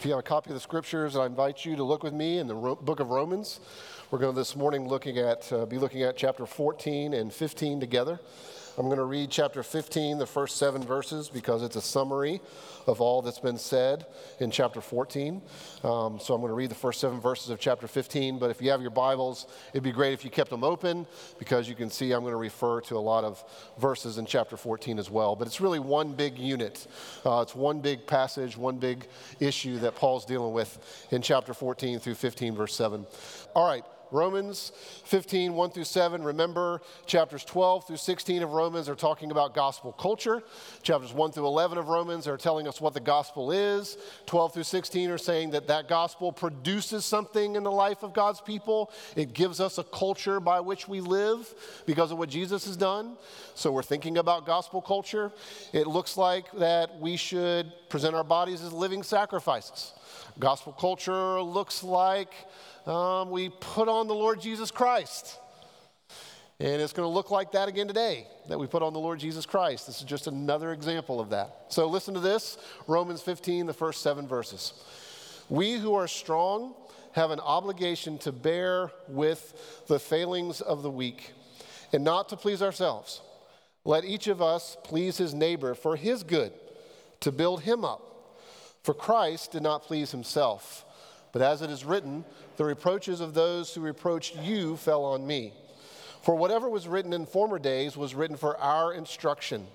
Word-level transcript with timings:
If 0.00 0.06
you 0.06 0.12
have 0.12 0.20
a 0.20 0.22
copy 0.22 0.48
of 0.48 0.54
the 0.54 0.60
scriptures, 0.60 1.14
I 1.14 1.26
invite 1.26 1.66
you 1.66 1.76
to 1.76 1.84
look 1.84 2.02
with 2.02 2.14
me 2.14 2.38
in 2.38 2.46
the 2.46 2.54
ro- 2.54 2.74
book 2.74 3.00
of 3.00 3.10
Romans. 3.10 3.60
We're 4.10 4.18
going 4.18 4.32
to 4.32 4.40
this 4.40 4.56
morning 4.56 4.88
looking 4.88 5.18
at, 5.18 5.52
uh, 5.52 5.66
be 5.66 5.76
looking 5.76 6.04
at 6.04 6.16
chapter 6.16 6.46
14 6.46 7.12
and 7.12 7.30
15 7.30 7.80
together. 7.80 8.18
I'm 8.78 8.86
going 8.86 8.98
to 8.98 9.04
read 9.04 9.30
chapter 9.30 9.62
15, 9.62 10.18
the 10.18 10.26
first 10.26 10.56
seven 10.56 10.82
verses, 10.82 11.28
because 11.28 11.62
it's 11.62 11.76
a 11.76 11.80
summary 11.80 12.40
of 12.86 13.00
all 13.00 13.20
that's 13.20 13.40
been 13.40 13.58
said 13.58 14.06
in 14.38 14.50
chapter 14.50 14.80
14. 14.80 15.42
Um, 15.82 16.18
so 16.20 16.34
I'm 16.34 16.40
going 16.40 16.50
to 16.50 16.54
read 16.54 16.70
the 16.70 16.76
first 16.76 17.00
seven 17.00 17.20
verses 17.20 17.50
of 17.50 17.58
chapter 17.58 17.88
15. 17.88 18.38
But 18.38 18.50
if 18.50 18.62
you 18.62 18.70
have 18.70 18.80
your 18.80 18.90
Bibles, 18.90 19.46
it'd 19.72 19.82
be 19.82 19.92
great 19.92 20.12
if 20.12 20.24
you 20.24 20.30
kept 20.30 20.50
them 20.50 20.62
open, 20.64 21.06
because 21.38 21.68
you 21.68 21.74
can 21.74 21.90
see 21.90 22.12
I'm 22.12 22.20
going 22.20 22.32
to 22.32 22.36
refer 22.36 22.80
to 22.82 22.96
a 22.96 23.00
lot 23.00 23.24
of 23.24 23.42
verses 23.78 24.18
in 24.18 24.26
chapter 24.26 24.56
14 24.56 24.98
as 24.98 25.10
well. 25.10 25.34
But 25.34 25.46
it's 25.46 25.60
really 25.60 25.80
one 25.80 26.12
big 26.12 26.38
unit, 26.38 26.86
uh, 27.26 27.40
it's 27.40 27.54
one 27.54 27.80
big 27.80 28.06
passage, 28.06 28.56
one 28.56 28.78
big 28.78 29.06
issue 29.40 29.78
that 29.78 29.96
Paul's 29.96 30.24
dealing 30.24 30.52
with 30.52 31.06
in 31.10 31.22
chapter 31.22 31.54
14 31.54 31.98
through 31.98 32.14
15, 32.14 32.54
verse 32.54 32.74
7. 32.74 33.06
All 33.54 33.66
right. 33.66 33.84
Romans 34.10 34.72
15, 35.04 35.54
1 35.54 35.70
through 35.70 35.84
7. 35.84 36.22
Remember, 36.22 36.80
chapters 37.06 37.44
12 37.44 37.86
through 37.86 37.96
16 37.96 38.42
of 38.42 38.52
Romans 38.52 38.88
are 38.88 38.94
talking 38.94 39.30
about 39.30 39.54
gospel 39.54 39.92
culture. 39.92 40.42
Chapters 40.82 41.12
1 41.12 41.32
through 41.32 41.46
11 41.46 41.78
of 41.78 41.88
Romans 41.88 42.26
are 42.26 42.36
telling 42.36 42.66
us 42.66 42.80
what 42.80 42.94
the 42.94 43.00
gospel 43.00 43.52
is. 43.52 43.96
12 44.26 44.54
through 44.54 44.62
16 44.62 45.10
are 45.10 45.18
saying 45.18 45.50
that 45.50 45.66
that 45.68 45.88
gospel 45.88 46.32
produces 46.32 47.04
something 47.04 47.56
in 47.56 47.62
the 47.62 47.70
life 47.70 48.02
of 48.02 48.12
God's 48.12 48.40
people. 48.40 48.90
It 49.16 49.32
gives 49.32 49.60
us 49.60 49.78
a 49.78 49.84
culture 49.84 50.40
by 50.40 50.60
which 50.60 50.88
we 50.88 51.00
live 51.00 51.52
because 51.86 52.10
of 52.10 52.18
what 52.18 52.28
Jesus 52.28 52.66
has 52.66 52.76
done. 52.76 53.16
So 53.54 53.72
we're 53.72 53.82
thinking 53.82 54.18
about 54.18 54.46
gospel 54.46 54.80
culture. 54.80 55.32
It 55.72 55.86
looks 55.86 56.16
like 56.16 56.50
that 56.52 56.98
we 56.98 57.16
should 57.16 57.72
present 57.88 58.14
our 58.14 58.24
bodies 58.24 58.62
as 58.62 58.72
living 58.72 59.02
sacrifices. 59.02 59.92
Gospel 60.38 60.72
culture 60.72 61.42
looks 61.42 61.82
like 61.82 62.32
um, 62.86 63.30
we 63.30 63.48
put 63.48 63.88
on 63.88 64.06
the 64.08 64.14
Lord 64.14 64.40
Jesus 64.40 64.70
Christ. 64.70 65.38
And 66.60 66.82
it's 66.82 66.92
going 66.92 67.06
to 67.08 67.12
look 67.12 67.30
like 67.30 67.52
that 67.52 67.68
again 67.68 67.88
today, 67.88 68.26
that 68.48 68.58
we 68.58 68.66
put 68.66 68.82
on 68.82 68.92
the 68.92 68.98
Lord 68.98 69.18
Jesus 69.18 69.46
Christ. 69.46 69.86
This 69.86 69.98
is 69.98 70.04
just 70.04 70.26
another 70.26 70.72
example 70.72 71.18
of 71.18 71.30
that. 71.30 71.66
So 71.68 71.86
listen 71.86 72.12
to 72.14 72.20
this 72.20 72.58
Romans 72.86 73.22
15, 73.22 73.66
the 73.66 73.72
first 73.72 74.02
seven 74.02 74.28
verses. 74.28 74.74
We 75.48 75.78
who 75.78 75.94
are 75.94 76.06
strong 76.06 76.74
have 77.12 77.30
an 77.30 77.40
obligation 77.40 78.18
to 78.18 78.32
bear 78.32 78.90
with 79.08 79.84
the 79.86 79.98
failings 79.98 80.60
of 80.60 80.82
the 80.82 80.90
weak 80.90 81.32
and 81.92 82.04
not 82.04 82.28
to 82.28 82.36
please 82.36 82.62
ourselves. 82.62 83.20
Let 83.84 84.04
each 84.04 84.26
of 84.26 84.42
us 84.42 84.76
please 84.84 85.16
his 85.16 85.34
neighbor 85.34 85.74
for 85.74 85.96
his 85.96 86.22
good, 86.22 86.52
to 87.20 87.32
build 87.32 87.62
him 87.62 87.84
up. 87.84 88.02
For 88.82 88.94
Christ 88.94 89.52
did 89.52 89.62
not 89.62 89.82
please 89.82 90.10
himself, 90.10 90.84
but 91.32 91.42
as 91.42 91.62
it 91.62 91.70
is 91.70 91.84
written, 91.84 92.24
the 92.60 92.66
reproaches 92.66 93.22
of 93.22 93.32
those 93.32 93.72
who 93.72 93.80
reproached 93.80 94.36
you 94.36 94.76
fell 94.76 95.02
on 95.02 95.26
me. 95.26 95.54
For 96.20 96.34
whatever 96.34 96.68
was 96.68 96.86
written 96.86 97.14
in 97.14 97.24
former 97.24 97.58
days 97.58 97.96
was 97.96 98.14
written 98.14 98.36
for 98.36 98.58
our 98.58 98.92
instruction, 98.92 99.66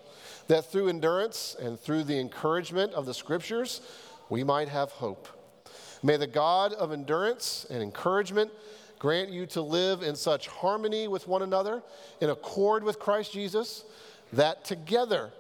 that 0.50 0.72
through 0.72 0.90
endurance 0.90 1.56
and 1.60 1.80
through 1.80 2.04
the 2.04 2.20
encouragement 2.20 2.94
of 2.94 3.08
the 3.08 3.14
scriptures, 3.16 3.82
we 4.30 4.44
might 4.44 4.70
have 4.70 4.92
hope. 4.92 5.28
May 6.04 6.18
the 6.18 6.28
God 6.28 6.74
of 6.74 6.92
endurance 6.92 7.66
and 7.72 7.82
encouragement 7.82 8.52
grant 9.00 9.32
you 9.32 9.48
to 9.48 9.64
live 9.64 10.04
in 10.04 10.16
such 10.16 10.48
harmony 10.48 11.08
with 11.08 11.28
one 11.28 11.42
another, 11.42 11.82
in 12.22 12.30
accord 12.30 12.84
with 12.84 13.00
Christ 13.00 13.34
Jesus, 13.34 13.84
that 14.32 14.64
together 14.64 15.32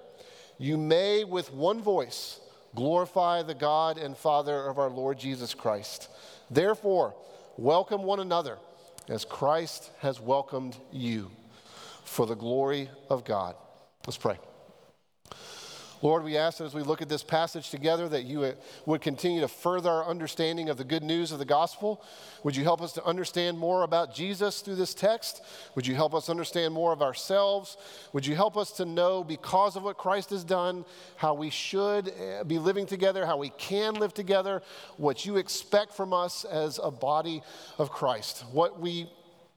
you 0.57 0.77
may 0.77 1.23
with 1.23 1.53
one 1.53 1.79
voice 1.79 2.39
glorify 2.73 3.43
the 3.43 3.53
God 3.53 3.99
and 3.99 4.17
Father 4.17 4.65
of 4.65 4.79
our 4.79 4.89
Lord 4.89 5.19
Jesus 5.19 5.53
Christ. 5.53 6.09
Therefore, 6.49 7.13
welcome 7.57 8.03
one 8.03 8.19
another 8.19 8.57
as 9.07 9.23
Christ 9.25 9.91
has 9.99 10.19
welcomed 10.19 10.77
you 10.91 11.31
for 12.03 12.25
the 12.25 12.35
glory 12.35 12.89
of 13.09 13.23
God. 13.23 13.55
Let's 14.05 14.17
pray. 14.17 14.37
Lord, 16.05 16.23
we 16.23 16.37
ask 16.37 16.59
that 16.59 16.65
as 16.65 16.75
we 16.75 16.83
look 16.83 17.01
at 17.01 17.09
this 17.09 17.23
passage 17.23 17.71
together, 17.71 18.07
that 18.09 18.25
you 18.25 18.53
would 18.85 19.01
continue 19.01 19.41
to 19.41 19.47
further 19.47 19.89
our 19.89 20.05
understanding 20.05 20.69
of 20.69 20.77
the 20.77 20.83
good 20.83 21.01
news 21.01 21.31
of 21.31 21.39
the 21.39 21.45
gospel. 21.45 21.99
Would 22.43 22.55
you 22.55 22.63
help 22.63 22.79
us 22.79 22.93
to 22.93 23.03
understand 23.03 23.57
more 23.57 23.81
about 23.81 24.13
Jesus 24.13 24.61
through 24.61 24.75
this 24.75 24.93
text? 24.93 25.41
Would 25.73 25.87
you 25.87 25.95
help 25.95 26.13
us 26.13 26.29
understand 26.29 26.75
more 26.75 26.93
of 26.93 27.01
ourselves? 27.01 27.75
Would 28.13 28.23
you 28.23 28.35
help 28.35 28.55
us 28.55 28.69
to 28.73 28.85
know, 28.85 29.23
because 29.23 29.75
of 29.75 29.81
what 29.81 29.97
Christ 29.97 30.29
has 30.29 30.43
done, 30.43 30.85
how 31.15 31.33
we 31.33 31.49
should 31.49 32.09
eh, 32.09 32.43
be 32.43 32.59
living 32.59 32.85
together, 32.85 33.25
how 33.25 33.37
we 33.37 33.49
can 33.49 33.95
live 33.95 34.13
together, 34.13 34.61
what 34.97 35.25
you 35.25 35.37
expect 35.37 35.91
from 35.91 36.13
us 36.13 36.45
as 36.45 36.79
a 36.83 36.91
body 36.91 37.41
of 37.79 37.89
Christ, 37.89 38.45
what 38.51 38.79
we, 38.79 39.09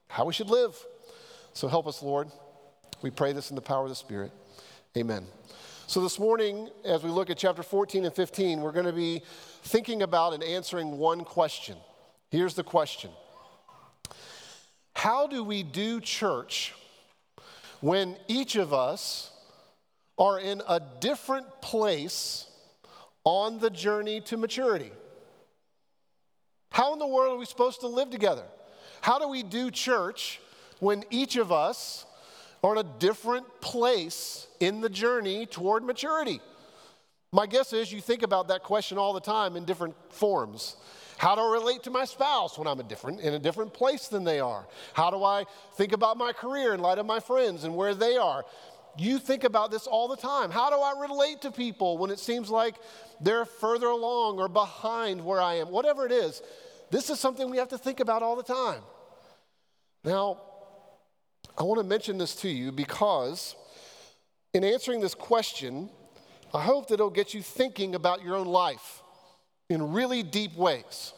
how 0.09 0.25
we 0.25 0.33
should 0.33 0.49
live? 0.49 0.83
So 1.53 1.69
help 1.69 1.87
us, 1.87 2.03
Lord. 2.03 2.29
We 3.03 3.11
pray 3.11 3.35
this 3.35 3.51
in 3.51 3.55
the 3.55 3.61
power 3.61 3.83
of 3.83 3.91
the 3.91 3.95
Spirit. 3.95 4.33
Amen. 4.97 5.27
So, 5.89 6.03
this 6.03 6.19
morning, 6.19 6.69
as 6.85 7.03
we 7.03 7.09
look 7.09 7.31
at 7.31 7.39
chapter 7.39 7.63
14 7.63 8.05
and 8.05 8.15
15, 8.15 8.61
we're 8.61 8.73
going 8.73 8.85
to 8.85 8.93
be 8.93 9.23
thinking 9.63 10.03
about 10.03 10.35
and 10.35 10.45
answering 10.45 10.99
one 10.99 11.25
question. 11.25 11.79
Here's 12.31 12.53
the 12.53 12.63
question 12.63 13.11
How 14.93 15.27
do 15.27 15.43
we 15.43 15.63
do 15.63 15.99
church 16.03 16.75
when 17.81 18.19
each 18.29 18.57
of 18.57 18.75
us 18.75 19.31
are 20.19 20.39
in 20.39 20.61
a 20.69 20.79
different 21.01 21.47
place 21.63 22.47
on 23.25 23.59
the 23.59 23.71
journey 23.71 24.21
to 24.27 24.37
maturity? 24.37 24.93
How 26.71 26.93
in 26.93 26.99
the 26.99 27.07
world 27.07 27.37
are 27.37 27.39
we 27.39 27.47
supposed 27.47 27.81
to 27.81 27.89
live 27.89 28.11
together? 28.11 28.45
How 29.01 29.19
do 29.19 29.27
we 29.27 29.43
do 29.43 29.71
church 29.71 30.39
when 30.81 31.05
each 31.09 31.37
of 31.37 31.51
us 31.51 32.05
are 32.63 32.73
in 32.73 32.79
a 32.79 32.99
different 32.99 33.61
place 33.61 34.47
in 34.61 34.81
the 34.81 34.89
journey 34.89 35.47
toward 35.47 35.85
maturity? 35.85 36.41
My 37.33 37.47
guess 37.47 37.73
is 37.73 37.93
you 37.93 38.01
think 38.01 38.23
about 38.23 38.49
that 38.49 38.63
question 38.63 38.97
all 38.99 39.13
the 39.13 39.21
time 39.21 39.57
in 39.57 39.65
different 39.65 39.95
forms. 40.11 40.77
How 41.19 41.35
do 41.35 41.43
I 41.43 41.53
relate 41.53 41.83
to 41.83 41.91
my 41.91 42.05
spouse 42.05 42.57
when 42.57 42.69
I'm 42.69 42.81
a 42.81 42.85
different, 42.85 43.21
in 43.21 43.35
a 43.35 43.39
different 43.39 43.75
place 43.75 44.09
than 44.09 44.25
they 44.25 44.41
are? 44.41 44.67
How 44.95 45.11
do 45.11 45.25
I 45.25 45.45
think 45.75 45.93
about 45.93 46.17
my 46.17 46.33
career 46.33 46.75
in 46.75 46.81
light 46.81 46.99
of 46.99 47.07
my 47.07 47.21
friends 47.21 47.65
and 47.65 47.75
where 47.75 47.95
they 47.95 48.17
are? 48.17 48.45
You 48.97 49.19
think 49.19 49.45
about 49.45 49.71
this 49.71 49.87
all 49.87 50.09
the 50.09 50.17
time. 50.17 50.51
How 50.51 50.71
do 50.71 50.77
I 50.77 51.01
relate 51.01 51.43
to 51.43 51.51
people 51.51 51.99
when 51.99 52.11
it 52.11 52.19
seems 52.19 52.51
like 52.51 52.77
they're 53.21 53.45
further 53.45 53.89
along 53.89 54.39
or 54.39 54.49
behind 54.49 55.25
where 55.25 55.41
I 55.41 55.55
am? 55.55 55.71
Whatever 55.71 56.07
it 56.07 56.13
is, 56.13 56.41
this 56.91 57.11
is 57.11 57.21
something 57.21 57.51
we 57.51 57.59
have 57.59 57.69
to 57.69 57.79
think 57.79 58.01
about 58.01 58.23
all 58.23 58.37
the 58.37 58.43
time. 58.43 58.81
Now, 60.05 60.41
I 61.59 61.65
want 61.65 61.81
to 61.81 61.85
mention 61.87 62.19
this 62.19 62.37
to 62.37 62.49
you 62.49 62.71
because 62.71 63.57
in 64.55 64.63
answering 64.63 65.01
this 65.01 65.15
question, 65.15 65.91
I 66.55 66.63
hope 66.63 66.87
that 66.89 66.95
it'll 66.95 67.11
get 67.11 67.35
you 67.35 67.43
thinking 67.43 67.97
about 67.97 68.23
your 68.23 68.37
own 68.37 68.47
life 68.47 69.03
in 69.69 69.93
really 69.93 70.23
deep 70.23 70.55
ways. 70.57 71.13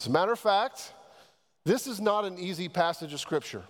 As 0.00 0.06
a 0.06 0.10
matter 0.10 0.32
of 0.32 0.38
fact, 0.38 0.92
this 1.64 1.86
is 1.86 1.98
not 1.98 2.26
an 2.26 2.38
easy 2.38 2.68
passage 2.68 3.14
of 3.14 3.20
Scripture. 3.20 3.62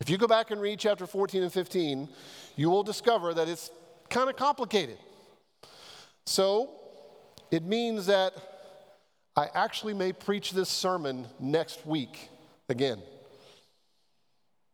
If 0.00 0.10
you 0.10 0.18
go 0.18 0.26
back 0.26 0.50
and 0.50 0.60
read 0.60 0.80
chapter 0.80 1.06
14 1.06 1.44
and 1.44 1.52
15, 1.52 2.08
you 2.56 2.68
will 2.68 2.82
discover 2.82 3.32
that 3.34 3.48
it's 3.48 3.70
kind 4.10 4.28
of 4.28 4.36
complicated. 4.36 4.98
So, 6.26 6.70
it 7.52 7.62
means 7.62 8.06
that 8.06 8.32
I 9.36 9.48
actually 9.54 9.94
may 9.94 10.12
preach 10.12 10.50
this 10.50 10.68
sermon 10.68 11.28
next 11.38 11.86
week 11.86 12.28
again. 12.68 13.00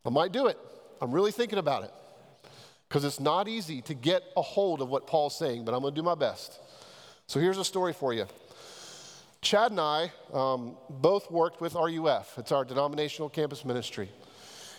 I 0.05 0.11
might 0.11 0.33
do 0.33 0.47
it. 0.47 0.59
I'm 1.01 1.13
really 1.13 1.33
thinking 1.33 1.59
about 1.59 1.85
it 1.85 1.93
because 2.89 3.05
it's 3.05 3.21
not 3.21 3.49
easy 3.49 3.81
to 3.83 3.95
get 3.95 4.23
a 4.37 4.43
hold 4.43 4.81
of 4.81 4.89
what 4.89 5.07
Paul's 5.07 5.37
saying, 5.37 5.65
but 5.65 5.75
I'm 5.75 5.81
going 5.81 5.95
to 5.95 6.01
do 6.01 6.05
my 6.05 6.15
best. 6.15 6.61
So 7.27 7.41
here's 7.41 7.59
a 7.59 7.65
story 7.65 7.93
for 7.93 8.13
you. 8.13 8.27
Chad 9.41 9.71
and 9.71 9.81
I 9.81 10.13
um, 10.33 10.77
both 10.89 11.31
worked 11.31 11.61
with 11.61 11.75
RUF, 11.75 12.39
it's 12.39 12.53
our 12.53 12.65
denominational 12.65 13.29
campus 13.29 13.65
ministry. 13.65 14.09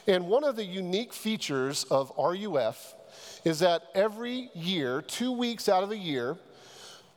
And 0.08 0.28
one 0.28 0.44
of 0.44 0.56
the 0.56 0.64
unique 0.64 1.14
features 1.14 1.84
of 1.86 2.12
RUF 2.18 2.96
is 3.44 3.60
that 3.60 3.84
every 3.94 4.50
year, 4.54 5.02
two 5.02 5.32
weeks 5.32 5.68
out 5.68 5.84
of 5.84 5.90
the 5.90 5.98
year, 5.98 6.38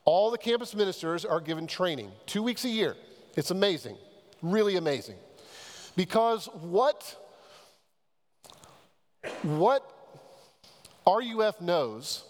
all 0.05 0.31
the 0.31 0.37
campus 0.37 0.75
ministers 0.75 1.25
are 1.25 1.39
given 1.39 1.67
training, 1.67 2.11
two 2.25 2.41
weeks 2.41 2.65
a 2.65 2.69
year. 2.69 2.95
It's 3.35 3.51
amazing, 3.51 3.95
really 4.41 4.75
amazing. 4.75 5.15
Because 5.95 6.47
what 6.61 7.15
what 9.43 9.83
RUF 11.07 11.61
knows 11.61 12.23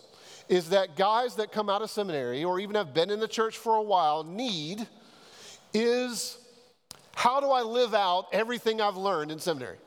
is 0.47 0.69
that 0.69 0.95
guys 0.95 1.36
that 1.36 1.51
come 1.51 1.69
out 1.69 1.81
of 1.81 1.89
seminary 1.89 2.44
or 2.44 2.59
even 2.59 2.75
have 2.75 2.94
been 2.94 3.12
in 3.12 3.19
the 3.19 3.27
church 3.27 3.57
for 3.57 3.75
a 3.75 3.81
while 3.81 4.24
need 4.24 4.88
is 5.74 6.38
how 7.15 7.39
do 7.39 7.47
I 7.47 7.62
live 7.62 7.94
out 7.94 8.27
everything 8.31 8.81
I've 8.81 8.97
learned 8.97 9.31
in 9.31 9.39
seminary? 9.39 9.77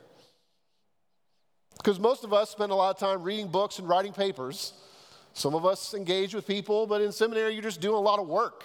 Because 1.79 1.99
most 1.99 2.23
of 2.23 2.33
us 2.33 2.51
spend 2.51 2.71
a 2.71 2.75
lot 2.75 2.95
of 2.95 3.01
time 3.01 3.23
reading 3.23 3.49
books 3.49 3.79
and 3.81 3.89
writing 3.89 4.13
papers. 4.13 4.73
Some 5.35 5.55
of 5.55 5.67
us 5.67 5.95
engage 5.95 6.35
with 6.35 6.47
people, 6.47 6.87
but 6.87 7.01
in 7.01 7.11
seminary, 7.11 7.55
you're 7.55 7.63
just 7.63 7.81
doing 7.81 7.97
a 7.97 8.01
lot 8.01 8.21
of 8.21 8.29
work. 8.29 8.65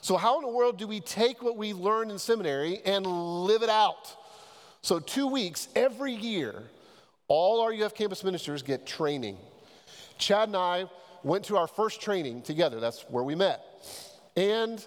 So, 0.00 0.16
how 0.16 0.36
in 0.38 0.42
the 0.42 0.52
world 0.52 0.78
do 0.78 0.86
we 0.86 1.00
take 1.00 1.42
what 1.42 1.56
we 1.56 1.72
learned 1.72 2.12
in 2.12 2.18
seminary 2.18 2.80
and 2.86 3.04
live 3.04 3.62
it 3.62 3.68
out? 3.68 4.16
So, 4.80 5.00
two 5.00 5.26
weeks 5.26 5.68
every 5.74 6.14
year, 6.14 6.62
all 7.28 7.68
RUF 7.68 7.94
campus 7.94 8.24
ministers 8.24 8.62
get 8.62 8.86
training. 8.86 9.36
Chad 10.18 10.48
and 10.48 10.56
I 10.56 10.86
went 11.22 11.44
to 11.46 11.56
our 11.56 11.66
first 11.66 12.00
training 12.00 12.42
together. 12.42 12.80
That's 12.80 13.02
where 13.02 13.22
we 13.22 13.34
met. 13.34 13.62
And 14.36 14.84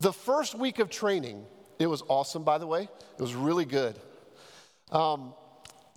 the 0.00 0.12
first 0.12 0.54
week 0.54 0.78
of 0.78 0.90
training, 0.90 1.44
it 1.78 1.86
was 1.86 2.02
awesome, 2.08 2.42
by 2.42 2.58
the 2.58 2.66
way. 2.66 2.82
It 2.82 3.20
was 3.20 3.34
really 3.34 3.64
good. 3.64 3.96
Um, 4.90 5.34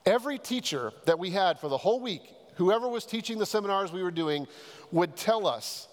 every 0.05 0.37
teacher 0.37 0.91
that 1.05 1.17
we 1.17 1.31
had 1.31 1.59
for 1.59 1.69
the 1.69 1.77
whole 1.77 1.99
week, 1.99 2.21
whoever 2.55 2.87
was 2.87 3.05
teaching 3.05 3.37
the 3.37 3.45
seminars 3.45 3.91
we 3.91 4.03
were 4.03 4.11
doing, 4.11 4.47
would 4.91 5.15
tell 5.15 5.47
us, 5.47 5.87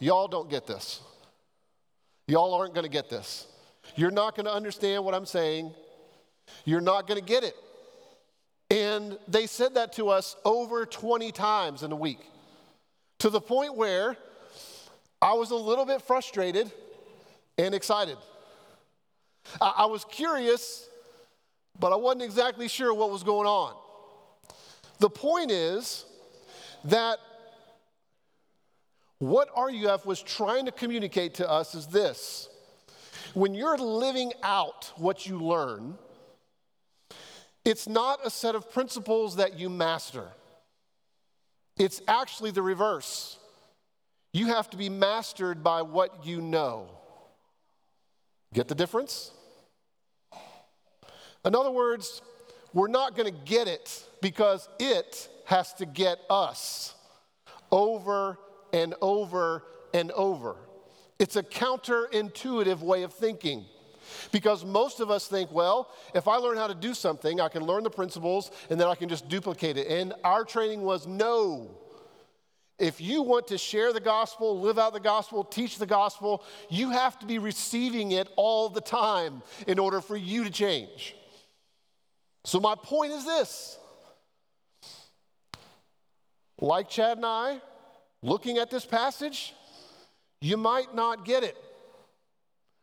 Y'all 0.00 0.28
don't 0.28 0.48
get 0.48 0.66
this. 0.66 1.00
Y'all 2.26 2.54
aren't 2.54 2.74
going 2.74 2.84
to 2.84 2.90
get 2.90 3.10
this. 3.10 3.46
You're 3.96 4.10
not 4.10 4.34
going 4.34 4.46
to 4.46 4.52
understand 4.52 5.04
what 5.04 5.14
I'm 5.14 5.26
saying. 5.26 5.72
You're 6.64 6.80
not 6.80 7.06
going 7.06 7.20
to 7.20 7.24
get 7.24 7.44
it. 7.44 7.54
And 8.70 9.18
they 9.26 9.46
said 9.46 9.74
that 9.74 9.92
to 9.94 10.08
us 10.08 10.36
over 10.44 10.86
20 10.86 11.32
times 11.32 11.82
in 11.82 11.90
a 11.90 11.96
week 11.96 12.20
to 13.18 13.28
the 13.28 13.40
point 13.40 13.76
where 13.76 14.16
I 15.20 15.34
was 15.34 15.50
a 15.50 15.56
little 15.56 15.84
bit 15.84 16.02
frustrated 16.02 16.70
and 17.58 17.74
excited. 17.74 18.16
I, 19.60 19.74
I 19.78 19.86
was 19.86 20.04
curious, 20.04 20.88
but 21.78 21.92
I 21.92 21.96
wasn't 21.96 22.22
exactly 22.22 22.68
sure 22.68 22.94
what 22.94 23.10
was 23.10 23.22
going 23.22 23.46
on. 23.46 23.74
The 25.00 25.10
point 25.10 25.50
is 25.50 26.04
that 26.84 27.18
what 29.18 29.48
RUF 29.56 30.06
was 30.06 30.22
trying 30.22 30.64
to 30.66 30.72
communicate 30.72 31.34
to 31.34 31.50
us 31.50 31.74
is 31.74 31.86
this 31.86 32.48
when 33.34 33.54
you're 33.54 33.76
living 33.78 34.32
out 34.42 34.92
what 34.96 35.26
you 35.26 35.38
learn, 35.38 35.96
it's 37.64 37.88
not 37.88 38.20
a 38.24 38.30
set 38.30 38.54
of 38.54 38.70
principles 38.70 39.36
that 39.36 39.58
you 39.58 39.68
master. 39.68 40.28
It's 41.78 42.00
actually 42.08 42.50
the 42.50 42.62
reverse. 42.62 43.38
You 44.32 44.46
have 44.46 44.70
to 44.70 44.76
be 44.76 44.88
mastered 44.88 45.62
by 45.62 45.82
what 45.82 46.24
you 46.24 46.40
know. 46.40 46.88
Get 48.52 48.68
the 48.68 48.74
difference? 48.74 49.32
In 51.44 51.54
other 51.54 51.70
words, 51.70 52.22
we're 52.72 52.88
not 52.88 53.16
going 53.16 53.32
to 53.32 53.40
get 53.44 53.66
it 53.66 54.04
because 54.20 54.68
it 54.78 55.28
has 55.46 55.72
to 55.74 55.86
get 55.86 56.18
us 56.28 56.94
over 57.72 58.38
and 58.72 58.94
over 59.00 59.64
and 59.92 60.10
over. 60.12 60.56
It's 61.18 61.36
a 61.36 61.42
counterintuitive 61.42 62.80
way 62.80 63.02
of 63.02 63.12
thinking. 63.12 63.64
Because 64.32 64.64
most 64.64 65.00
of 65.00 65.10
us 65.10 65.26
think, 65.26 65.50
well, 65.52 65.90
if 66.14 66.28
I 66.28 66.36
learn 66.36 66.56
how 66.56 66.66
to 66.66 66.74
do 66.74 66.94
something, 66.94 67.40
I 67.40 67.48
can 67.48 67.64
learn 67.64 67.84
the 67.84 67.90
principles 67.90 68.50
and 68.70 68.80
then 68.80 68.88
I 68.88 68.94
can 68.94 69.08
just 69.08 69.28
duplicate 69.28 69.76
it. 69.76 69.86
And 69.88 70.14
our 70.24 70.44
training 70.44 70.82
was 70.82 71.06
no. 71.06 71.70
If 72.78 72.98
you 72.98 73.20
want 73.22 73.48
to 73.48 73.58
share 73.58 73.92
the 73.92 74.00
gospel, 74.00 74.58
live 74.58 74.78
out 74.78 74.94
the 74.94 75.00
gospel, 75.00 75.44
teach 75.44 75.76
the 75.78 75.86
gospel, 75.86 76.42
you 76.70 76.90
have 76.90 77.18
to 77.18 77.26
be 77.26 77.38
receiving 77.38 78.12
it 78.12 78.28
all 78.36 78.70
the 78.70 78.80
time 78.80 79.42
in 79.66 79.78
order 79.78 80.00
for 80.00 80.16
you 80.16 80.44
to 80.44 80.50
change. 80.50 81.14
So, 82.44 82.58
my 82.58 82.74
point 82.74 83.12
is 83.12 83.26
this 83.26 83.78
like 86.58 86.88
Chad 86.88 87.18
and 87.18 87.26
I, 87.26 87.60
looking 88.22 88.56
at 88.56 88.70
this 88.70 88.86
passage, 88.86 89.54
you 90.40 90.56
might 90.56 90.94
not 90.94 91.26
get 91.26 91.42
it. 91.42 91.56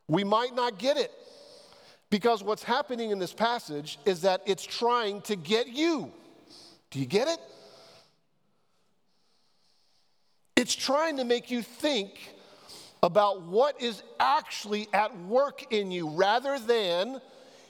We 0.08 0.24
might 0.24 0.54
not 0.54 0.78
get 0.78 0.96
it. 0.96 1.12
Because 2.10 2.42
what's 2.42 2.62
happening 2.62 3.10
in 3.10 3.18
this 3.18 3.34
passage 3.34 3.98
is 4.06 4.22
that 4.22 4.40
it's 4.46 4.64
trying 4.64 5.20
to 5.22 5.36
get 5.36 5.68
you. 5.68 6.10
Do 6.90 6.98
you 6.98 7.06
get 7.06 7.28
it? 7.28 7.38
It's 10.56 10.74
trying 10.74 11.18
to 11.18 11.24
make 11.24 11.50
you 11.50 11.62
think 11.62 12.34
about 13.02 13.42
what 13.42 13.80
is 13.80 14.02
actually 14.18 14.88
at 14.92 15.16
work 15.20 15.72
in 15.72 15.90
you 15.90 16.08
rather 16.08 16.58
than 16.58 17.20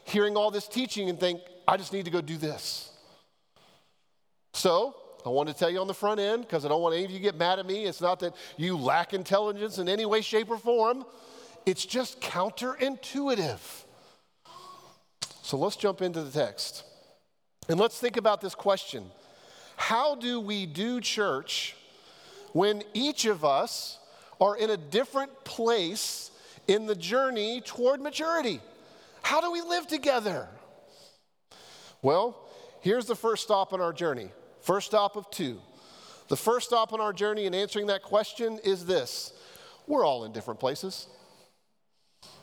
hearing 0.04 0.36
all 0.36 0.50
this 0.50 0.68
teaching 0.68 1.10
and 1.10 1.20
think, 1.20 1.40
I 1.66 1.76
just 1.76 1.92
need 1.92 2.06
to 2.06 2.10
go 2.10 2.20
do 2.20 2.38
this. 2.38 2.90
So, 4.54 4.96
I 5.26 5.28
want 5.28 5.48
to 5.48 5.54
tell 5.54 5.68
you 5.68 5.80
on 5.80 5.86
the 5.86 5.94
front 5.94 6.20
end 6.20 6.42
because 6.42 6.64
I 6.64 6.68
don't 6.68 6.80
want 6.80 6.94
any 6.94 7.04
of 7.04 7.10
you 7.10 7.18
to 7.18 7.22
get 7.22 7.36
mad 7.36 7.58
at 7.58 7.66
me. 7.66 7.84
It's 7.84 8.00
not 8.00 8.20
that 8.20 8.34
you 8.56 8.78
lack 8.78 9.12
intelligence 9.12 9.78
in 9.78 9.88
any 9.88 10.06
way, 10.06 10.22
shape, 10.22 10.50
or 10.50 10.56
form, 10.56 11.04
it's 11.68 11.84
just 11.84 12.22
counterintuitive. 12.22 13.60
So 15.42 15.58
let's 15.58 15.76
jump 15.76 16.00
into 16.00 16.22
the 16.22 16.30
text. 16.30 16.82
And 17.68 17.78
let's 17.78 18.00
think 18.00 18.16
about 18.16 18.40
this 18.40 18.54
question 18.54 19.04
How 19.76 20.14
do 20.14 20.40
we 20.40 20.64
do 20.64 20.98
church 21.02 21.76
when 22.54 22.82
each 22.94 23.26
of 23.26 23.44
us 23.44 23.98
are 24.40 24.56
in 24.56 24.70
a 24.70 24.78
different 24.78 25.44
place 25.44 26.30
in 26.66 26.86
the 26.86 26.94
journey 26.94 27.60
toward 27.60 28.00
maturity? 28.00 28.60
How 29.20 29.42
do 29.42 29.52
we 29.52 29.60
live 29.60 29.86
together? 29.86 30.48
Well, 32.00 32.48
here's 32.80 33.04
the 33.04 33.14
first 33.14 33.42
stop 33.42 33.74
on 33.74 33.82
our 33.82 33.92
journey. 33.92 34.30
First 34.62 34.86
stop 34.86 35.16
of 35.16 35.30
two. 35.30 35.60
The 36.28 36.36
first 36.36 36.68
stop 36.68 36.94
on 36.94 37.00
our 37.00 37.12
journey 37.12 37.44
in 37.44 37.54
answering 37.54 37.88
that 37.88 38.02
question 38.02 38.58
is 38.64 38.86
this 38.86 39.34
we're 39.86 40.06
all 40.06 40.24
in 40.24 40.32
different 40.32 40.60
places. 40.60 41.08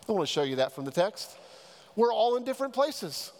I 0.07 0.12
want 0.12 0.28
to 0.28 0.31
show 0.31 0.44
you 0.44 0.57
that 0.57 0.72
from 0.72 0.86
the 0.86 0.92
text. 0.92 1.36
We're 1.96 2.13
all 2.13 2.36
in 2.36 2.44
different 2.44 2.74
places. 2.74 3.31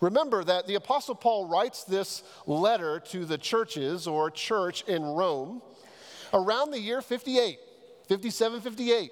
Remember 0.00 0.44
that 0.44 0.66
the 0.66 0.76
Apostle 0.76 1.14
Paul 1.14 1.48
writes 1.48 1.84
this 1.84 2.22
letter 2.46 3.00
to 3.10 3.24
the 3.24 3.38
churches 3.38 4.06
or 4.06 4.30
church 4.30 4.82
in 4.86 5.02
Rome 5.02 5.62
around 6.32 6.70
the 6.70 6.80
year 6.80 7.00
58, 7.00 7.58
57, 8.08 8.60
58. 8.60 9.10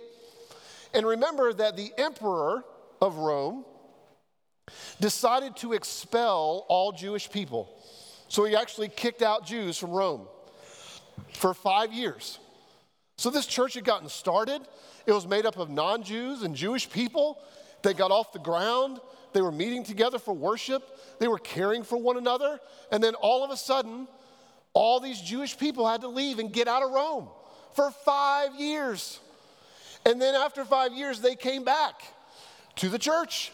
And 0.95 1.07
remember 1.07 1.53
that 1.53 1.77
the 1.77 1.93
emperor 1.99 2.65
of 3.01 3.17
Rome 3.17 3.65
decided 5.01 5.57
to 5.57 5.73
expel 5.73 6.67
all 6.69 6.93
Jewish 6.93 7.31
people. 7.31 7.69
So 8.29 8.45
he 8.45 8.55
actually 8.55 8.89
kicked 8.89 9.23
out 9.23 9.45
Jews 9.45 9.77
from 9.77 9.91
Rome 9.91 10.27
for 11.35 11.55
five 11.55 11.93
years. 11.93 12.39
So 13.17 13.31
this 13.31 13.47
church 13.47 13.75
had 13.75 13.85
gotten 13.85 14.09
started. 14.09 14.63
It 15.07 15.13
was 15.13 15.27
made 15.27 15.47
up 15.47 15.59
of 15.59 15.71
non 15.71 16.03
Jews 16.03 16.43
and 16.43 16.55
Jewish 16.55 16.89
people. 16.91 17.41
They 17.83 17.95
got 17.95 18.11
off 18.11 18.33
the 18.33 18.39
ground. 18.39 19.01
They 19.33 19.41
were 19.41 19.53
meeting 19.53 19.85
together 19.85 20.19
for 20.19 20.35
worship. 20.35 20.83
They 21.19 21.29
were 21.29 21.39
caring 21.39 21.83
for 21.83 21.97
one 21.97 22.17
another. 22.17 22.59
And 22.91 23.03
then 23.03 23.15
all 23.15 23.45
of 23.45 23.51
a 23.51 23.57
sudden, 23.57 24.09
all 24.73 25.01
these 25.01 25.21
Jewish 25.21 25.57
people 25.57 25.89
had 25.89 26.03
to 26.03 26.09
leave 26.09 26.39
and 26.39 26.53
get 26.53 26.69
out 26.69 26.83
of 26.83 26.91
Rome 26.91 27.29
for 27.75 27.91
five 27.91 28.55
years. 28.57 29.21
And 30.05 30.21
then 30.21 30.35
after 30.35 30.65
five 30.65 30.93
years, 30.93 31.21
they 31.21 31.37
came 31.37 31.65
back 31.65 32.03
to 32.77 32.89
the 32.89 32.99
church. 32.99 33.53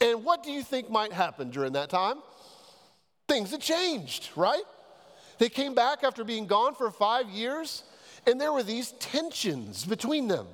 And 0.00 0.24
what 0.24 0.42
do 0.42 0.50
you 0.50 0.62
think 0.62 0.90
might 0.90 1.12
happen 1.12 1.50
during 1.50 1.72
that 1.74 1.90
time? 1.90 2.16
Things 3.28 3.50
had 3.50 3.60
changed, 3.60 4.30
right? 4.34 4.62
They 5.38 5.48
came 5.48 5.74
back 5.74 6.02
after 6.02 6.24
being 6.24 6.46
gone 6.46 6.74
for 6.74 6.90
five 6.90 7.28
years, 7.28 7.82
and 8.30 8.40
there 8.40 8.52
were 8.52 8.62
these 8.62 8.92
tensions 8.92 9.84
between 9.84 10.28
them. 10.28 10.46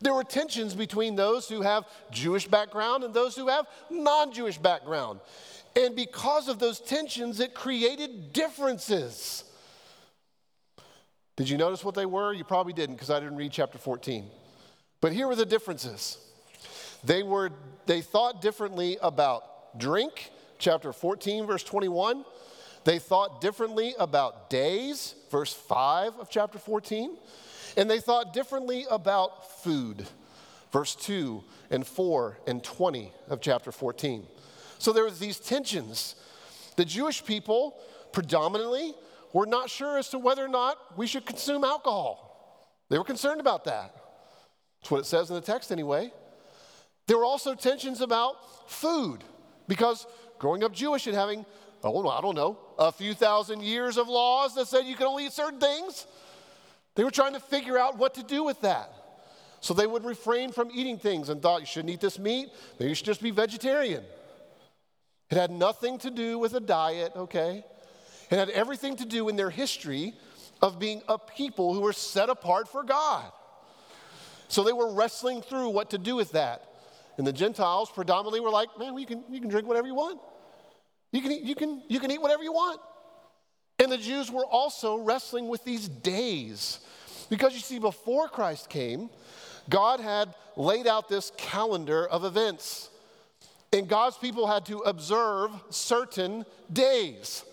There 0.00 0.12
were 0.12 0.24
tensions 0.24 0.74
between 0.74 1.14
those 1.14 1.48
who 1.48 1.62
have 1.62 1.84
Jewish 2.10 2.48
background 2.48 3.04
and 3.04 3.14
those 3.14 3.36
who 3.36 3.46
have 3.46 3.66
non 3.90 4.32
Jewish 4.32 4.58
background. 4.58 5.20
And 5.76 5.94
because 5.94 6.48
of 6.48 6.58
those 6.58 6.80
tensions, 6.80 7.38
it 7.38 7.54
created 7.54 8.32
differences. 8.32 9.44
Did 11.36 11.48
you 11.48 11.56
notice 11.56 11.84
what 11.84 11.94
they 11.94 12.06
were? 12.06 12.32
You 12.32 12.44
probably 12.44 12.72
didn't 12.72 12.96
because 12.96 13.10
I 13.10 13.20
didn't 13.20 13.36
read 13.36 13.52
chapter 13.52 13.78
14. 13.78 14.26
But 15.00 15.12
here 15.12 15.28
were 15.28 15.36
the 15.36 15.46
differences. 15.46 16.18
They 17.04 17.22
were 17.22 17.50
they 17.86 18.00
thought 18.00 18.42
differently 18.42 18.98
about 19.00 19.78
drink, 19.78 20.32
chapter 20.58 20.92
14 20.92 21.46
verse 21.46 21.62
21. 21.62 22.24
They 22.84 22.98
thought 22.98 23.40
differently 23.40 23.94
about 23.98 24.50
days, 24.50 25.14
verse 25.30 25.52
5 25.52 26.16
of 26.16 26.28
chapter 26.28 26.58
14. 26.58 27.16
And 27.76 27.90
they 27.90 27.98
thought 27.98 28.32
differently 28.32 28.86
about 28.90 29.62
food, 29.62 30.06
verse 30.70 30.94
2 30.94 31.42
and 31.70 31.86
4 31.86 32.38
and 32.46 32.62
20 32.62 33.12
of 33.28 33.40
chapter 33.40 33.72
14. 33.72 34.26
So 34.78 34.92
there 34.92 35.04
was 35.04 35.18
these 35.18 35.40
tensions. 35.40 36.14
The 36.76 36.84
Jewish 36.84 37.24
people 37.24 37.78
predominantly 38.12 38.94
were 39.32 39.46
not 39.46 39.70
sure 39.70 39.98
as 39.98 40.08
to 40.10 40.18
whether 40.18 40.44
or 40.44 40.48
not 40.48 40.96
we 40.96 41.06
should 41.06 41.26
consume 41.26 41.64
alcohol. 41.64 42.70
They 42.90 42.98
were 42.98 43.04
concerned 43.04 43.40
about 43.40 43.64
that. 43.64 43.94
That's 44.80 44.90
what 44.90 45.00
it 45.00 45.06
says 45.06 45.30
in 45.30 45.36
the 45.36 45.42
text 45.42 45.72
anyway. 45.72 46.12
There 47.06 47.18
were 47.18 47.24
also 47.24 47.54
tensions 47.54 48.00
about 48.00 48.70
food 48.70 49.24
because 49.66 50.06
growing 50.38 50.62
up 50.62 50.72
Jewish 50.72 51.06
and 51.06 51.16
having, 51.16 51.44
oh, 51.84 52.08
I 52.08 52.20
don't 52.20 52.34
know, 52.34 52.58
a 52.78 52.90
few 52.90 53.14
thousand 53.14 53.62
years 53.62 53.96
of 53.96 54.08
laws 54.08 54.54
that 54.54 54.68
said 54.68 54.86
you 54.86 54.96
can 54.96 55.06
only 55.06 55.26
eat 55.26 55.32
certain 55.32 55.60
things, 55.60 56.06
They 56.94 57.04
were 57.04 57.10
trying 57.10 57.32
to 57.34 57.40
figure 57.40 57.78
out 57.78 57.98
what 57.98 58.14
to 58.14 58.22
do 58.22 58.44
with 58.44 58.60
that. 58.60 58.92
So 59.60 59.74
they 59.74 59.86
would 59.86 60.04
refrain 60.04 60.52
from 60.52 60.70
eating 60.72 60.98
things 60.98 61.28
and 61.28 61.40
thought, 61.40 61.60
you 61.60 61.66
shouldn't 61.66 61.92
eat 61.92 62.00
this 62.00 62.18
meat, 62.18 62.50
maybe 62.78 62.90
you 62.90 62.94
should 62.94 63.06
just 63.06 63.22
be 63.22 63.30
vegetarian. 63.30 64.04
It 65.30 65.36
had 65.36 65.50
nothing 65.50 65.98
to 66.00 66.10
do 66.10 66.38
with 66.38 66.54
a 66.54 66.60
diet, 66.60 67.12
okay? 67.16 67.64
It 68.30 68.36
had 68.36 68.50
everything 68.50 68.96
to 68.96 69.06
do 69.06 69.28
in 69.28 69.36
their 69.36 69.50
history 69.50 70.12
of 70.60 70.78
being 70.78 71.02
a 71.08 71.18
people 71.18 71.74
who 71.74 71.80
were 71.80 71.92
set 71.92 72.28
apart 72.28 72.68
for 72.68 72.84
God. 72.84 73.32
So 74.48 74.62
they 74.62 74.72
were 74.72 74.92
wrestling 74.92 75.42
through 75.42 75.70
what 75.70 75.90
to 75.90 75.98
do 75.98 76.14
with 76.14 76.32
that. 76.32 76.62
And 77.16 77.26
the 77.26 77.32
Gentiles 77.32 77.90
predominantly 77.90 78.40
were 78.40 78.50
like, 78.50 78.68
man, 78.78 78.96
you 78.98 79.06
can, 79.06 79.24
you 79.30 79.40
can 79.40 79.48
drink 79.48 79.66
whatever 79.66 79.86
you 79.86 79.94
want. 79.94 80.20
You 81.14 81.22
can, 81.22 81.30
eat, 81.30 81.42
you, 81.42 81.54
can, 81.54 81.80
you 81.86 82.00
can 82.00 82.10
eat 82.10 82.20
whatever 82.20 82.42
you 82.42 82.52
want. 82.52 82.80
And 83.78 83.90
the 83.90 83.96
Jews 83.96 84.32
were 84.32 84.44
also 84.44 84.96
wrestling 84.98 85.46
with 85.46 85.62
these 85.62 85.88
days. 85.88 86.80
Because 87.30 87.54
you 87.54 87.60
see, 87.60 87.78
before 87.78 88.26
Christ 88.26 88.68
came, 88.68 89.08
God 89.70 90.00
had 90.00 90.34
laid 90.56 90.88
out 90.88 91.08
this 91.08 91.30
calendar 91.36 92.04
of 92.04 92.24
events. 92.24 92.90
And 93.72 93.86
God's 93.88 94.18
people 94.18 94.48
had 94.48 94.66
to 94.66 94.80
observe 94.80 95.52
certain 95.70 96.44
days. 96.72 97.44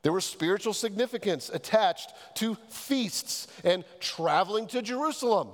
There 0.00 0.12
was 0.12 0.24
spiritual 0.24 0.72
significance 0.72 1.50
attached 1.52 2.14
to 2.36 2.56
feasts 2.70 3.48
and 3.64 3.84
traveling 4.00 4.66
to 4.68 4.80
Jerusalem. 4.80 5.48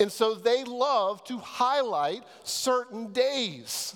And 0.00 0.10
so 0.10 0.34
they 0.34 0.64
loved 0.64 1.28
to 1.28 1.38
highlight 1.38 2.24
certain 2.42 3.12
days. 3.12 3.94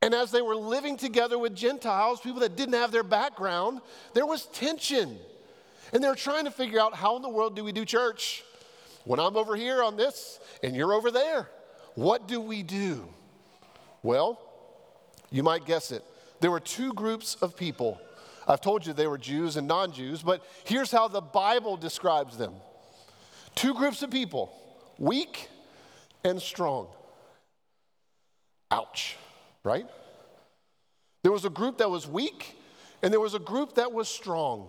And 0.00 0.14
as 0.14 0.30
they 0.30 0.42
were 0.42 0.56
living 0.56 0.96
together 0.96 1.38
with 1.38 1.54
Gentiles, 1.54 2.20
people 2.20 2.40
that 2.40 2.56
didn't 2.56 2.74
have 2.74 2.92
their 2.92 3.02
background, 3.02 3.80
there 4.14 4.26
was 4.26 4.46
tension. 4.46 5.18
And 5.92 6.02
they 6.02 6.08
were 6.08 6.14
trying 6.14 6.44
to 6.44 6.50
figure 6.50 6.80
out 6.80 6.94
how 6.94 7.16
in 7.16 7.22
the 7.22 7.28
world 7.28 7.56
do 7.56 7.64
we 7.64 7.72
do 7.72 7.84
church? 7.84 8.44
When 9.04 9.18
I'm 9.18 9.36
over 9.36 9.56
here 9.56 9.82
on 9.82 9.96
this 9.96 10.38
and 10.62 10.76
you're 10.76 10.92
over 10.92 11.10
there, 11.10 11.48
what 11.94 12.28
do 12.28 12.40
we 12.40 12.62
do? 12.62 13.08
Well, 14.02 14.40
you 15.30 15.42
might 15.42 15.66
guess 15.66 15.90
it. 15.90 16.04
There 16.40 16.50
were 16.50 16.60
two 16.60 16.92
groups 16.92 17.34
of 17.36 17.56
people. 17.56 18.00
I've 18.46 18.60
told 18.60 18.86
you 18.86 18.92
they 18.92 19.06
were 19.06 19.18
Jews 19.18 19.56
and 19.56 19.66
non 19.66 19.92
Jews, 19.92 20.22
but 20.22 20.44
here's 20.64 20.90
how 20.90 21.08
the 21.08 21.20
Bible 21.20 21.76
describes 21.76 22.36
them 22.36 22.54
two 23.54 23.74
groups 23.74 24.02
of 24.02 24.10
people 24.10 24.52
weak 24.98 25.48
and 26.24 26.40
strong. 26.40 26.88
Ouch, 28.70 29.16
right? 29.64 29.86
There 31.22 31.32
was 31.32 31.44
a 31.44 31.50
group 31.50 31.78
that 31.78 31.90
was 31.90 32.06
weak, 32.06 32.56
and 33.02 33.12
there 33.12 33.20
was 33.20 33.34
a 33.34 33.38
group 33.38 33.74
that 33.74 33.92
was 33.92 34.08
strong. 34.08 34.68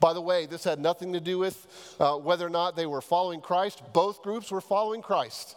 By 0.00 0.12
the 0.12 0.20
way, 0.20 0.46
this 0.46 0.64
had 0.64 0.78
nothing 0.78 1.12
to 1.12 1.20
do 1.20 1.38
with 1.38 1.96
uh, 1.98 2.14
whether 2.14 2.46
or 2.46 2.50
not 2.50 2.76
they 2.76 2.86
were 2.86 3.00
following 3.00 3.40
Christ. 3.40 3.82
Both 3.92 4.22
groups 4.22 4.50
were 4.50 4.60
following 4.60 5.02
Christ. 5.02 5.56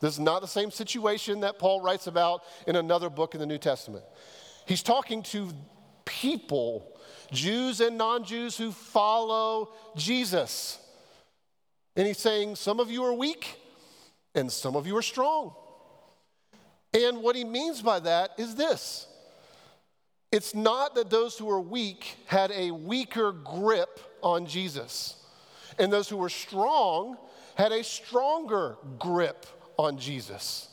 This 0.00 0.14
is 0.14 0.20
not 0.20 0.40
the 0.40 0.48
same 0.48 0.70
situation 0.70 1.40
that 1.40 1.58
Paul 1.58 1.80
writes 1.80 2.06
about 2.06 2.42
in 2.66 2.76
another 2.76 3.10
book 3.10 3.34
in 3.34 3.40
the 3.40 3.46
New 3.46 3.58
Testament. 3.58 4.04
He's 4.66 4.82
talking 4.82 5.22
to 5.24 5.50
people, 6.04 6.92
Jews 7.32 7.80
and 7.80 7.98
non 7.98 8.24
Jews, 8.24 8.56
who 8.56 8.70
follow 8.70 9.72
Jesus. 9.96 10.78
And 11.96 12.06
he's 12.06 12.18
saying, 12.18 12.56
Some 12.56 12.78
of 12.78 12.90
you 12.90 13.02
are 13.04 13.12
weak 13.12 13.56
and 14.34 14.52
some 14.52 14.76
of 14.76 14.86
you 14.86 14.96
are 14.96 15.02
strong. 15.02 15.54
And 16.94 17.22
what 17.22 17.36
he 17.36 17.44
means 17.44 17.82
by 17.82 18.00
that 18.00 18.32
is 18.38 18.54
this 18.54 19.06
it's 20.30 20.54
not 20.54 20.94
that 20.94 21.10
those 21.10 21.38
who 21.38 21.48
are 21.48 21.60
weak 21.60 22.16
had 22.26 22.50
a 22.50 22.70
weaker 22.70 23.32
grip 23.32 24.00
on 24.22 24.46
Jesus, 24.46 25.16
and 25.78 25.92
those 25.92 26.08
who 26.08 26.16
were 26.16 26.28
strong 26.28 27.16
had 27.56 27.72
a 27.72 27.82
stronger 27.82 28.76
grip 28.98 29.46
on 29.78 29.98
Jesus. 29.98 30.68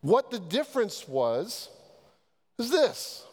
What 0.00 0.30
the 0.30 0.38
difference 0.38 1.06
was 1.06 1.68
is 2.58 2.70
this 2.70 3.24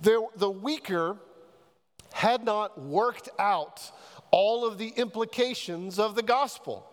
there, 0.00 0.20
the 0.36 0.50
weaker 0.50 1.16
had 2.12 2.44
not 2.44 2.80
worked 2.80 3.28
out 3.38 3.90
all 4.30 4.66
of 4.66 4.78
the 4.78 4.88
implications 4.88 5.98
of 5.98 6.14
the 6.14 6.22
gospel. 6.22 6.89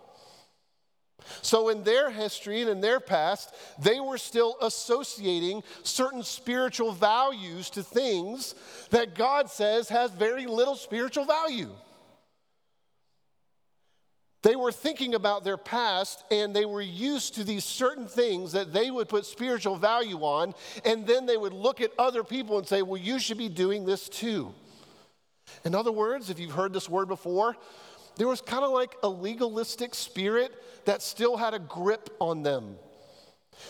So, 1.42 1.70
in 1.70 1.84
their 1.84 2.10
history 2.10 2.62
and 2.62 2.70
in 2.70 2.82
their 2.82 3.00
past, 3.00 3.54
they 3.80 4.00
were 4.00 4.18
still 4.18 4.56
associating 4.62 5.64
certain 5.84 6.24
spiritual 6.24 6.92
values 6.92 7.70
to 7.72 7.84
things 7.84 8.56
that 8.90 9.16
God 9.16 9.50
says 9.50 9.90
has 9.90 10.12
very 10.12 10.46
little 10.46 10.76
spiritual 10.76 11.26
value. 11.26 11.70
They 14.44 14.56
were 14.56 14.72
thinking 14.72 15.16
about 15.16 15.44
their 15.44 15.58
past 15.58 16.24
and 16.32 16.56
they 16.56 16.66
were 16.66 16.82
used 16.82 17.36
to 17.36 17.44
these 17.44 17.66
certain 17.66 18.08
things 18.08 18.54
that 18.54 18.72
they 18.72 18.92
would 18.92 19.10
put 19.10 19.26
spiritual 19.26 19.76
value 19.76 20.20
on, 20.20 20.54
and 20.86 21.06
then 21.06 21.26
they 21.26 21.38
would 21.38 21.54
look 21.54 21.82
at 21.82 21.92
other 22.00 22.24
people 22.24 22.58
and 22.58 22.68
say, 22.68 22.82
Well, 22.82 23.02
you 23.02 23.20
should 23.20 23.38
be 23.38 23.50
doing 23.50 23.86
this 23.86 24.08
too. 24.08 24.54
In 25.64 25.76
other 25.76 25.92
words, 25.92 26.30
if 26.30 26.40
you've 26.40 26.52
heard 26.52 26.74
this 26.74 26.90
word 26.90 27.08
before, 27.08 27.56
there 28.18 28.28
was 28.28 28.42
kind 28.42 28.64
of 28.64 28.72
like 28.72 28.96
a 29.04 29.08
legalistic 29.08 29.96
spirit 29.96 30.52
that 30.86 31.02
still 31.02 31.38
had 31.38 31.54
a 31.54 31.60
grip 31.60 32.10
on 32.20 32.44
them. 32.44 32.78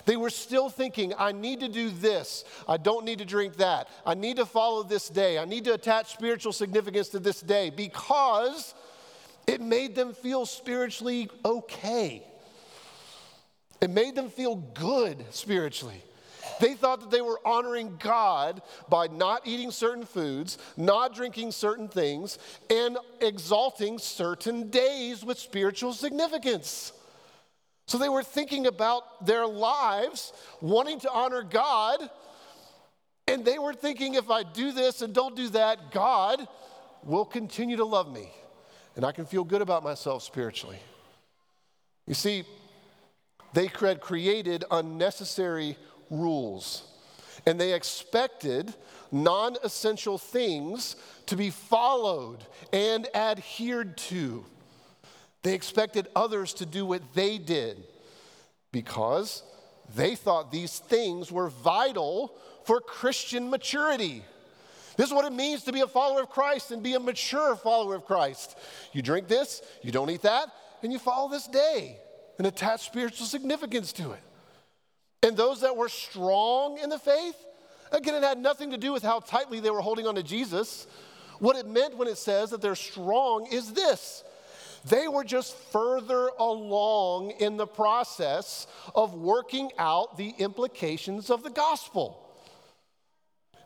They 0.06 0.18
were 0.18 0.30
still 0.30 0.70
thinking, 0.70 1.14
I 1.18 1.32
need 1.32 1.62
to 1.62 1.70
do 1.70 1.90
this. 1.90 2.44
I 2.68 2.78
don't 2.78 3.06
need 3.06 3.20
to 3.20 3.26
drink 3.26 3.58
that. 3.58 3.88
I 4.06 4.16
need 4.16 4.38
to 4.38 4.46
follow 4.46 4.84
this 4.84 5.10
day. 5.10 5.38
I 5.38 5.46
need 5.46 5.64
to 5.66 5.74
attach 5.74 6.12
spiritual 6.12 6.52
significance 6.52 7.10
to 7.10 7.20
this 7.20 7.42
day 7.42 7.70
because 7.70 8.74
it 9.48 9.62
made 9.62 9.96
them 9.96 10.14
feel 10.14 10.46
spiritually 10.46 11.30
okay. 11.46 12.24
It 13.80 13.90
made 13.90 14.16
them 14.16 14.30
feel 14.30 14.56
good 14.56 15.26
spiritually. 15.30 16.04
They 16.60 16.74
thought 16.74 17.02
that 17.02 17.12
they 17.12 17.22
were 17.22 17.40
honoring 17.46 17.98
God 18.00 18.62
by 18.90 19.08
not 19.08 19.46
eating 19.46 19.72
certain 19.72 20.06
foods, 20.06 20.58
not 20.76 21.14
drinking 21.14 21.52
certain 21.52 21.88
things, 21.88 22.40
and 22.70 22.98
exalting 23.22 24.00
certain 24.00 24.70
days 24.70 25.24
with 25.24 25.40
spiritual 25.40 25.94
significance. 25.94 26.94
So 27.86 27.98
they 27.98 28.10
were 28.10 28.24
thinking 28.24 28.68
about 28.68 29.26
their 29.26 29.48
lives, 29.48 30.34
wanting 30.62 31.00
to 31.02 31.12
honor 31.12 31.42
God, 31.42 32.10
and 33.28 33.44
they 33.46 33.60
were 33.60 33.74
thinking 33.74 34.16
if 34.16 34.30
I 34.30 34.44
do 34.44 34.72
this 34.72 35.02
and 35.02 35.14
don't 35.14 35.36
do 35.36 35.50
that, 35.50 35.92
God 35.92 36.48
will 37.04 37.26
continue 37.26 37.78
to 37.78 37.86
love 37.86 38.12
me, 38.12 38.32
and 38.96 39.06
I 39.06 39.12
can 39.12 39.26
feel 39.26 39.44
good 39.44 39.62
about 39.62 39.84
myself 39.84 40.24
spiritually. 40.24 40.80
You 42.06 42.14
see, 42.14 42.44
they 43.54 43.68
had 43.68 44.02
created 44.02 44.66
unnecessary 44.70 45.78
rules. 46.10 46.84
And 47.46 47.60
they 47.60 47.74
expected 47.74 48.74
non 49.12 49.56
essential 49.64 50.18
things 50.18 50.96
to 51.28 51.36
be 51.36 51.50
followed 51.50 52.40
and 52.74 53.08
adhered 53.16 53.98
to. 53.98 54.46
They 55.44 55.54
expected 55.54 56.08
others 56.16 56.54
to 56.56 56.66
do 56.66 56.86
what 56.86 57.14
they 57.14 57.38
did 57.38 57.84
because 58.72 59.44
they 59.96 60.16
thought 60.16 60.52
these 60.52 60.80
things 60.80 61.32
were 61.32 61.50
vital 61.50 62.34
for 62.66 62.82
Christian 62.82 63.50
maturity. 63.50 64.24
This 64.98 65.08
is 65.08 65.14
what 65.14 65.26
it 65.26 65.34
means 65.34 65.64
to 65.64 65.72
be 65.72 65.82
a 65.82 65.88
follower 65.88 66.24
of 66.24 66.30
Christ 66.30 66.72
and 66.72 66.82
be 66.84 66.96
a 66.96 67.00
mature 67.00 67.56
follower 67.56 67.96
of 67.96 68.06
Christ. 68.06 68.58
You 68.92 69.02
drink 69.02 69.28
this, 69.28 69.62
you 69.84 69.92
don't 69.92 70.10
eat 70.10 70.24
that, 70.24 70.50
and 70.82 70.92
you 70.92 71.00
follow 71.00 71.30
this 71.30 71.48
day 71.48 71.98
and 72.38 72.48
attach 72.48 72.82
spiritual 72.82 73.28
significance 73.28 73.94
to 73.94 74.12
it. 74.12 74.20
And 75.24 75.36
those 75.36 75.62
that 75.62 75.76
were 75.76 75.90
strong 75.90 76.78
in 76.78 76.90
the 76.90 77.00
faith, 77.00 77.36
again, 77.92 78.16
it 78.16 78.24
had 78.24 78.38
nothing 78.38 78.72
to 78.72 78.78
do 78.78 78.94
with 78.94 79.04
how 79.04 79.20
tightly 79.20 79.60
they 79.60 79.72
were 79.72 79.82
holding 79.82 80.08
on 80.08 80.16
to 80.16 80.24
Jesus. 80.24 80.88
What 81.40 81.56
it 81.56 81.68
meant 81.68 81.98
when 81.98 82.08
it 82.08 82.18
says 82.18 82.52
that 82.52 82.62
they're 82.62 82.76
strong 82.76 83.48
is 83.52 83.74
this 83.74 84.24
they 84.86 85.08
were 85.08 85.24
just 85.24 85.56
further 85.72 86.30
along 86.40 87.32
in 87.32 87.58
the 87.58 87.68
process 87.68 88.68
of 88.96 89.16
working 89.16 89.72
out 89.78 90.18
the 90.18 90.34
implications 90.38 91.30
of 91.30 91.44
the 91.44 91.50
gospel. 91.50 92.24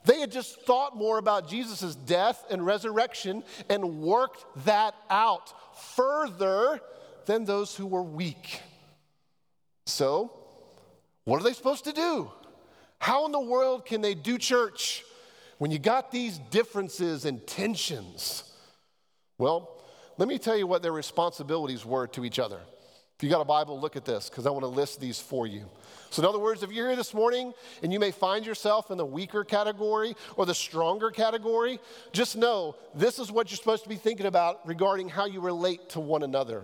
They 0.04 0.20
had 0.20 0.32
just 0.32 0.62
thought 0.62 0.98
more 0.98 1.20
about 1.20 1.48
Jesus' 1.48 1.96
death 1.96 2.44
and 2.50 2.66
resurrection 2.66 3.44
and 3.70 4.02
worked 4.02 4.46
that 4.66 4.96
out 5.12 5.54
further 5.96 6.82
than 7.26 7.46
those 7.46 7.76
who 7.76 7.86
were 7.86 8.02
weak. 8.02 8.62
So, 9.86 10.41
what 11.26 11.40
are 11.40 11.44
they 11.44 11.54
supposed 11.54 11.84
to 11.86 11.94
do? 11.94 12.32
How 13.00 13.26
in 13.26 13.32
the 13.32 13.40
world 13.40 13.86
can 13.86 14.02
they 14.02 14.14
do 14.14 14.38
church 14.38 15.04
when 15.58 15.72
you 15.72 15.80
got 15.80 16.12
these 16.12 16.38
differences 16.50 17.26
and 17.26 17.46
tensions? 17.46 18.44
Well, 19.38 19.82
let 20.18 20.28
me 20.28 20.38
tell 20.38 20.58
you 20.58 20.68
what 20.68 20.84
their 20.84 20.92
responsibilities 20.92 21.86
were 21.86 22.08
to 22.08 22.26
each 22.26 22.38
other. 22.38 22.60
If 23.18 23.24
you 23.24 23.30
got 23.30 23.42
a 23.42 23.46
Bible, 23.46 23.80
look 23.80 23.96
at 23.96 24.04
this 24.04 24.30
because 24.30 24.48
I 24.48 24.50
want 24.50 24.64
to 24.64 24.68
list 24.68 25.00
these 25.00 25.20
for 25.20 25.46
you. 25.46 25.70
So, 26.10 26.24
in 26.24 26.28
other 26.28 26.40
words, 26.40 26.64
if 26.64 26.72
you're 26.72 26.88
here 26.88 26.96
this 26.96 27.14
morning 27.14 27.54
and 27.84 27.94
you 27.94 28.00
may 28.00 28.10
find 28.10 28.46
yourself 28.46 28.90
in 28.90 28.98
the 28.98 29.06
weaker 29.06 29.44
category 29.44 30.16
or 30.36 30.48
the 30.48 30.56
stronger 30.56 31.12
category, 31.12 31.80
just 32.14 32.36
know 32.36 32.76
this 32.96 33.20
is 33.20 33.32
what 33.32 33.52
you're 33.52 33.58
supposed 33.58 33.84
to 33.84 33.90
be 33.90 33.96
thinking 33.96 34.26
about 34.26 34.68
regarding 34.68 35.08
how 35.08 35.26
you 35.26 35.40
relate 35.40 35.90
to 35.90 36.00
one 36.00 36.24
another. 36.24 36.64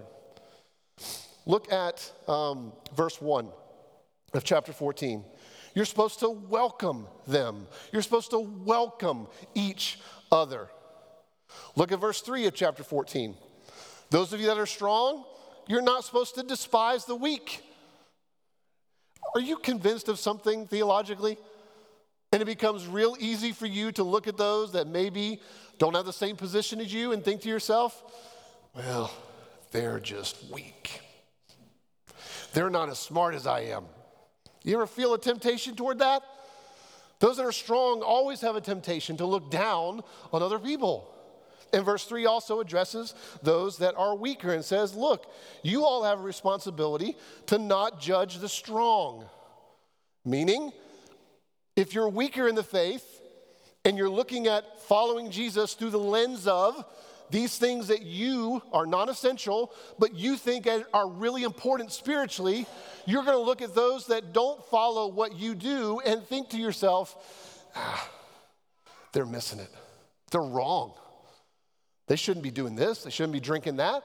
Look 1.45 1.71
at 1.71 2.11
um, 2.27 2.73
verse 2.95 3.21
1 3.21 3.49
of 4.37 4.43
chapter 4.43 4.71
14. 4.71 5.25
You're 5.73 5.85
supposed 5.85 6.19
to 6.19 6.29
welcome 6.29 7.07
them, 7.27 7.67
you're 7.91 8.01
supposed 8.01 8.31
to 8.31 8.39
welcome 8.39 9.27
each 9.53 9.99
other. 10.31 10.69
Look 11.75 11.91
at 11.91 11.99
verse 11.99 12.21
3 12.21 12.45
of 12.47 12.53
chapter 12.53 12.83
14. 12.83 13.35
Those 14.09 14.33
of 14.33 14.39
you 14.39 14.47
that 14.47 14.57
are 14.57 14.65
strong, 14.65 15.25
you're 15.67 15.81
not 15.81 16.03
supposed 16.03 16.35
to 16.35 16.43
despise 16.43 17.05
the 17.05 17.15
weak. 17.15 17.63
Are 19.35 19.41
you 19.41 19.57
convinced 19.57 20.07
of 20.07 20.19
something 20.19 20.67
theologically? 20.67 21.37
And 22.31 22.41
it 22.41 22.45
becomes 22.45 22.87
real 22.87 23.15
easy 23.19 23.51
for 23.51 23.65
you 23.65 23.91
to 23.93 24.03
look 24.03 24.27
at 24.27 24.37
those 24.37 24.73
that 24.73 24.87
maybe 24.87 25.41
don't 25.77 25.95
have 25.95 26.05
the 26.05 26.13
same 26.13 26.35
position 26.35 26.79
as 26.81 26.93
you 26.93 27.11
and 27.11 27.23
think 27.23 27.41
to 27.41 27.49
yourself, 27.49 28.03
well, 28.75 29.11
they're 29.71 29.99
just 29.99 30.51
weak. 30.51 31.01
They're 32.53 32.69
not 32.69 32.89
as 32.89 32.99
smart 32.99 33.35
as 33.35 33.47
I 33.47 33.61
am. 33.61 33.85
You 34.67 34.73
ever 34.73 34.85
feel 34.85 35.13
a 35.13 35.17
temptation 35.17 35.77
toward 35.77 35.99
that? 35.99 36.23
Those 37.19 37.37
that 37.37 37.45
are 37.45 37.53
strong 37.53 38.01
always 38.01 38.41
have 38.41 38.57
a 38.57 38.61
temptation 38.61 39.15
to 39.15 39.25
look 39.25 39.49
down 39.49 40.03
on 40.33 40.43
other 40.43 40.59
people. 40.59 41.09
And 41.71 41.85
verse 41.85 42.03
3 42.03 42.25
also 42.25 42.59
addresses 42.59 43.15
those 43.41 43.77
that 43.77 43.95
are 43.95 44.13
weaker 44.13 44.51
and 44.51 44.65
says, 44.65 44.93
Look, 44.93 45.31
you 45.63 45.85
all 45.85 46.03
have 46.03 46.19
a 46.19 46.21
responsibility 46.23 47.15
to 47.45 47.57
not 47.57 48.01
judge 48.01 48.39
the 48.39 48.49
strong. 48.49 49.23
Meaning, 50.25 50.73
if 51.77 51.93
you're 51.93 52.09
weaker 52.09 52.49
in 52.49 52.55
the 52.55 52.61
faith 52.61 53.21
and 53.85 53.97
you're 53.97 54.09
looking 54.09 54.47
at 54.47 54.81
following 54.81 55.31
Jesus 55.31 55.75
through 55.75 55.91
the 55.91 55.97
lens 55.97 56.45
of 56.45 56.83
these 57.29 57.57
things 57.57 57.87
that 57.87 58.01
you 58.01 58.61
are 58.71 58.85
non 58.85 59.07
essential, 59.09 59.71
but 59.99 60.13
you 60.13 60.35
think 60.35 60.67
are 60.93 61.07
really 61.09 61.43
important 61.43 61.91
spiritually, 61.91 62.65
you're 63.07 63.23
going 63.23 63.37
to 63.37 63.43
look 63.43 63.61
at 63.61 63.73
those 63.73 64.07
that 64.07 64.33
don't 64.33 64.63
follow 64.65 65.07
what 65.07 65.33
you 65.33 65.55
do 65.55 66.01
and 66.05 66.21
think 66.21 66.49
to 66.49 66.57
yourself, 66.57 67.15
ah, 67.73 68.09
they're 69.13 69.25
missing 69.25 69.59
it. 69.59 69.69
They're 70.29 70.41
wrong. 70.41 70.93
They 72.07 72.17
shouldn't 72.17 72.43
be 72.43 72.51
doing 72.51 72.75
this. 72.75 73.03
They 73.03 73.09
shouldn't 73.09 73.31
be 73.31 73.39
drinking 73.39 73.77
that. 73.77 74.03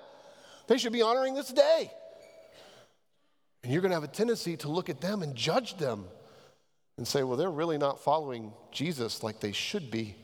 They 0.68 0.78
should 0.78 0.92
be 0.92 1.02
honoring 1.02 1.34
this 1.34 1.52
day. 1.52 1.90
And 3.64 3.72
you're 3.72 3.82
going 3.82 3.90
to 3.90 3.96
have 3.96 4.04
a 4.04 4.08
tendency 4.08 4.56
to 4.58 4.68
look 4.68 4.88
at 4.88 5.00
them 5.00 5.22
and 5.22 5.34
judge 5.34 5.76
them 5.78 6.04
and 6.96 7.06
say, 7.06 7.24
well, 7.24 7.36
they're 7.36 7.50
really 7.50 7.78
not 7.78 7.98
following 7.98 8.52
Jesus 8.70 9.24
like 9.24 9.40
they 9.40 9.52
should 9.52 9.90
be. 9.90 10.14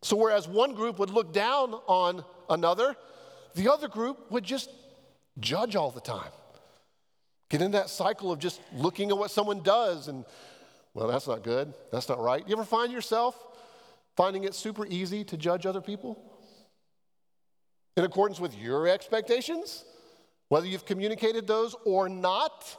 So, 0.00 0.16
whereas 0.16 0.48
one 0.48 0.74
group 0.74 0.98
would 0.98 1.10
look 1.10 1.34
down 1.34 1.74
on 1.86 2.24
another, 2.48 2.96
the 3.54 3.70
other 3.70 3.88
group 3.88 4.30
would 4.30 4.44
just 4.44 4.70
judge 5.40 5.76
all 5.76 5.90
the 5.90 6.00
time. 6.00 6.30
Get 7.54 7.62
in 7.62 7.70
that 7.70 7.88
cycle 7.88 8.32
of 8.32 8.40
just 8.40 8.60
looking 8.74 9.10
at 9.10 9.16
what 9.16 9.30
someone 9.30 9.62
does 9.62 10.08
and, 10.08 10.24
well, 10.92 11.06
that's 11.06 11.28
not 11.28 11.44
good. 11.44 11.72
That's 11.92 12.08
not 12.08 12.18
right. 12.18 12.42
You 12.48 12.52
ever 12.56 12.64
find 12.64 12.92
yourself 12.92 13.40
finding 14.16 14.42
it 14.42 14.56
super 14.56 14.84
easy 14.84 15.22
to 15.22 15.36
judge 15.36 15.64
other 15.64 15.80
people? 15.80 16.18
in 17.96 18.02
accordance 18.02 18.40
with 18.40 18.58
your 18.58 18.88
expectations, 18.88 19.84
whether 20.48 20.66
you've 20.66 20.84
communicated 20.84 21.46
those 21.46 21.76
or 21.84 22.08
not. 22.08 22.76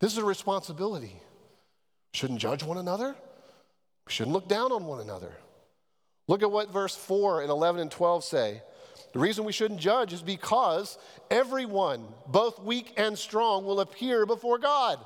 This 0.00 0.10
is 0.10 0.18
a 0.18 0.24
responsibility. 0.24 1.14
We 1.14 2.18
Shouldn't 2.18 2.40
judge 2.40 2.64
one 2.64 2.78
another. 2.78 3.14
We 4.04 4.12
shouldn't 4.12 4.34
look 4.34 4.48
down 4.48 4.72
on 4.72 4.84
one 4.86 4.98
another. 4.98 5.30
Look 6.26 6.42
at 6.42 6.50
what 6.50 6.72
verse 6.72 6.96
4 6.96 7.42
and 7.42 7.50
11 7.50 7.82
and 7.82 7.90
12 7.90 8.24
say. 8.24 8.62
The 9.16 9.22
reason 9.22 9.46
we 9.46 9.52
shouldn't 9.52 9.80
judge 9.80 10.12
is 10.12 10.20
because 10.20 10.98
everyone, 11.30 12.04
both 12.26 12.58
weak 12.58 12.92
and 12.98 13.16
strong, 13.16 13.64
will 13.64 13.80
appear 13.80 14.26
before 14.26 14.58
God. 14.58 14.98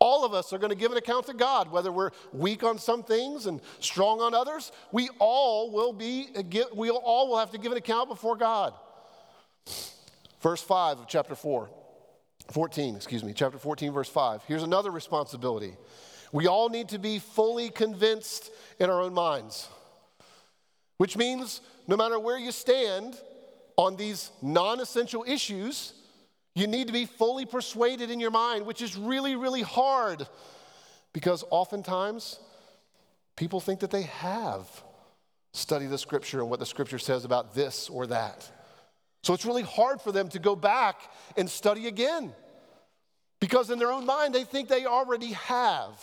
All 0.00 0.24
of 0.24 0.34
us 0.34 0.52
are 0.52 0.58
going 0.58 0.70
to 0.72 0.76
give 0.76 0.90
an 0.90 0.98
account 0.98 1.26
to 1.26 1.32
God, 1.32 1.70
whether 1.70 1.92
we're 1.92 2.10
weak 2.32 2.64
on 2.64 2.76
some 2.76 3.04
things 3.04 3.46
and 3.46 3.60
strong 3.78 4.20
on 4.20 4.34
others. 4.34 4.72
We 4.90 5.10
all 5.20 5.70
will 5.70 5.92
be, 5.92 6.26
uh, 6.34 6.42
we 6.74 6.90
all 6.90 7.28
will 7.28 7.38
have 7.38 7.52
to 7.52 7.58
give 7.58 7.70
an 7.70 7.78
account 7.78 8.08
before 8.08 8.34
God. 8.34 8.74
Verse 10.40 10.60
5 10.60 10.98
of 10.98 11.06
chapter 11.06 11.36
4, 11.36 11.70
14, 12.50 12.96
excuse 12.96 13.22
me, 13.22 13.32
chapter 13.32 13.58
14, 13.58 13.92
verse 13.92 14.08
5. 14.08 14.42
Here's 14.48 14.64
another 14.64 14.90
responsibility. 14.90 15.74
We 16.32 16.48
all 16.48 16.68
need 16.68 16.88
to 16.88 16.98
be 16.98 17.20
fully 17.20 17.70
convinced 17.70 18.50
in 18.80 18.90
our 18.90 19.00
own 19.00 19.14
minds, 19.14 19.68
which 20.96 21.16
means 21.16 21.60
no 21.86 21.96
matter 21.96 22.18
where 22.18 22.38
you 22.38 22.52
stand 22.52 23.16
on 23.76 23.96
these 23.96 24.30
non 24.42 24.80
essential 24.80 25.24
issues, 25.26 25.92
you 26.54 26.66
need 26.66 26.88
to 26.88 26.92
be 26.92 27.06
fully 27.06 27.46
persuaded 27.46 28.10
in 28.10 28.20
your 28.20 28.30
mind, 28.30 28.66
which 28.66 28.82
is 28.82 28.96
really, 28.96 29.36
really 29.36 29.62
hard 29.62 30.26
because 31.12 31.44
oftentimes 31.50 32.38
people 33.36 33.60
think 33.60 33.80
that 33.80 33.90
they 33.90 34.02
have 34.02 34.66
studied 35.52 35.90
the 35.90 35.98
scripture 35.98 36.40
and 36.40 36.50
what 36.50 36.60
the 36.60 36.66
scripture 36.66 36.98
says 36.98 37.24
about 37.24 37.54
this 37.54 37.88
or 37.88 38.06
that. 38.06 38.50
So 39.22 39.34
it's 39.34 39.44
really 39.44 39.62
hard 39.62 40.00
for 40.00 40.12
them 40.12 40.28
to 40.30 40.38
go 40.38 40.56
back 40.56 41.00
and 41.36 41.48
study 41.48 41.86
again 41.86 42.32
because 43.40 43.70
in 43.70 43.78
their 43.78 43.90
own 43.90 44.06
mind 44.06 44.34
they 44.34 44.44
think 44.44 44.68
they 44.68 44.86
already 44.86 45.32
have. 45.32 45.98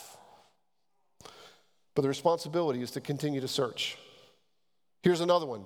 But 1.96 2.02
the 2.04 2.08
responsibility 2.10 2.82
is 2.82 2.92
to 2.92 3.02
continue 3.02 3.42
to 3.42 3.48
search. 3.48 3.98
Here's 5.08 5.22
another 5.22 5.46
one. 5.46 5.64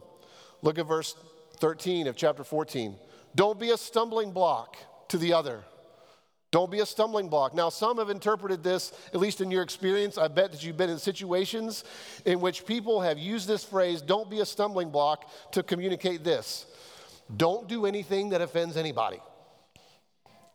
Look 0.62 0.77
at 0.77 0.88
verse 0.88 1.15
13 1.58 2.06
of 2.06 2.15
chapter 2.15 2.43
14. 2.43 2.95
Don't 3.34 3.60
be 3.60 3.71
a 3.71 3.77
stumbling 3.77 4.34
block 4.34 4.77
to 5.08 5.17
the 5.17 5.34
other. 5.34 5.63
Don't 6.51 6.69
be 6.69 6.82
a 6.82 6.86
stumbling 6.86 7.27
block. 7.27 7.56
Now, 7.56 7.69
some 7.69 7.97
have 7.97 8.12
interpreted 8.12 8.62
this, 8.62 8.93
at 9.15 9.19
least 9.19 9.41
in 9.41 9.49
your 9.49 9.63
experience. 9.63 10.19
I 10.19 10.27
bet 10.27 10.51
that 10.51 10.63
you've 10.63 10.77
been 10.77 10.91
in 10.91 10.99
situations 10.99 11.84
in 12.23 12.39
which 12.39 12.67
people 12.67 13.01
have 13.01 13.17
used 13.17 13.47
this 13.47 13.63
phrase, 13.63 14.04
don't 14.04 14.30
be 14.30 14.41
a 14.41 14.45
stumbling 14.45 14.91
block, 14.91 15.27
to 15.54 15.63
communicate 15.63 16.23
this 16.23 16.67
don't 17.36 17.67
do 17.67 17.88
anything 17.88 18.30
that 18.30 18.41
offends 18.41 18.77
anybody. 18.77 19.17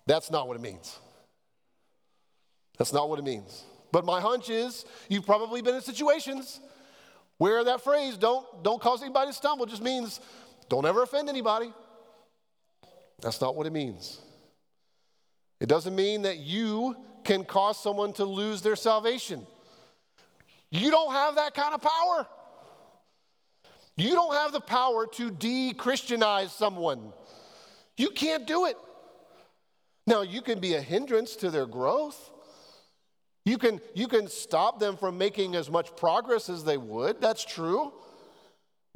That's 0.07 0.31
not 0.31 0.47
what 0.47 0.57
it 0.57 0.63
means. 0.63 0.97
That's 2.79 2.93
not 2.93 3.11
what 3.11 3.19
it 3.19 3.25
means. 3.25 3.65
But 3.91 4.05
my 4.05 4.21
hunch 4.21 4.49
is 4.49 4.85
you've 5.09 5.27
probably 5.27 5.61
been 5.61 5.75
in 5.75 5.81
situations 5.81 6.61
where 7.39 7.63
that 7.65 7.83
phrase, 7.83 8.17
don't, 8.17 8.47
don't 8.63 8.81
cause 8.81 9.03
anybody 9.03 9.31
to 9.31 9.35
stumble, 9.35 9.67
just 9.67 9.83
means 9.83 10.21
don't 10.69 10.87
ever 10.87 11.03
offend 11.03 11.29
anybody. 11.29 11.73
That's 13.21 13.41
not 13.41 13.55
what 13.55 13.67
it 13.67 13.73
means. 13.73 14.21
It 15.61 15.69
doesn't 15.69 15.95
mean 15.95 16.23
that 16.23 16.39
you 16.39 16.97
can 17.25 17.45
cause 17.45 17.83
someone 17.83 18.13
to 18.15 18.25
lose 18.25 18.63
their 18.63 18.77
salvation. 18.77 19.47
You 20.71 20.91
don't 20.91 21.13
have 21.13 21.37
that 21.37 21.55
kind 21.55 21.75
of 21.75 21.81
power. 21.81 22.27
You 23.97 24.11
don't 24.11 24.35
have 24.35 24.53
the 24.53 24.61
power 24.61 25.07
to 25.07 25.31
de 25.31 25.73
Christianize 25.73 26.53
someone. 26.53 27.13
You 27.97 28.11
can't 28.11 28.47
do 28.47 28.67
it. 28.67 28.77
Now, 30.07 30.23
you 30.23 30.43
can 30.43 30.61
be 30.61 30.75
a 30.75 30.81
hindrance 30.81 31.35
to 31.37 31.51
their 31.51 31.67
growth. 31.67 32.31
You 33.47 33.59
can, 33.59 33.81
you 33.95 34.09
can 34.09 34.27
stop 34.27 34.81
them 34.81 34.97
from 34.97 35.17
making 35.17 35.55
as 35.55 35.71
much 35.71 35.95
progress 35.97 36.51
as 36.51 36.65
they 36.65 36.77
would. 36.77 37.21
That's 37.21 37.45
true. 37.45 37.93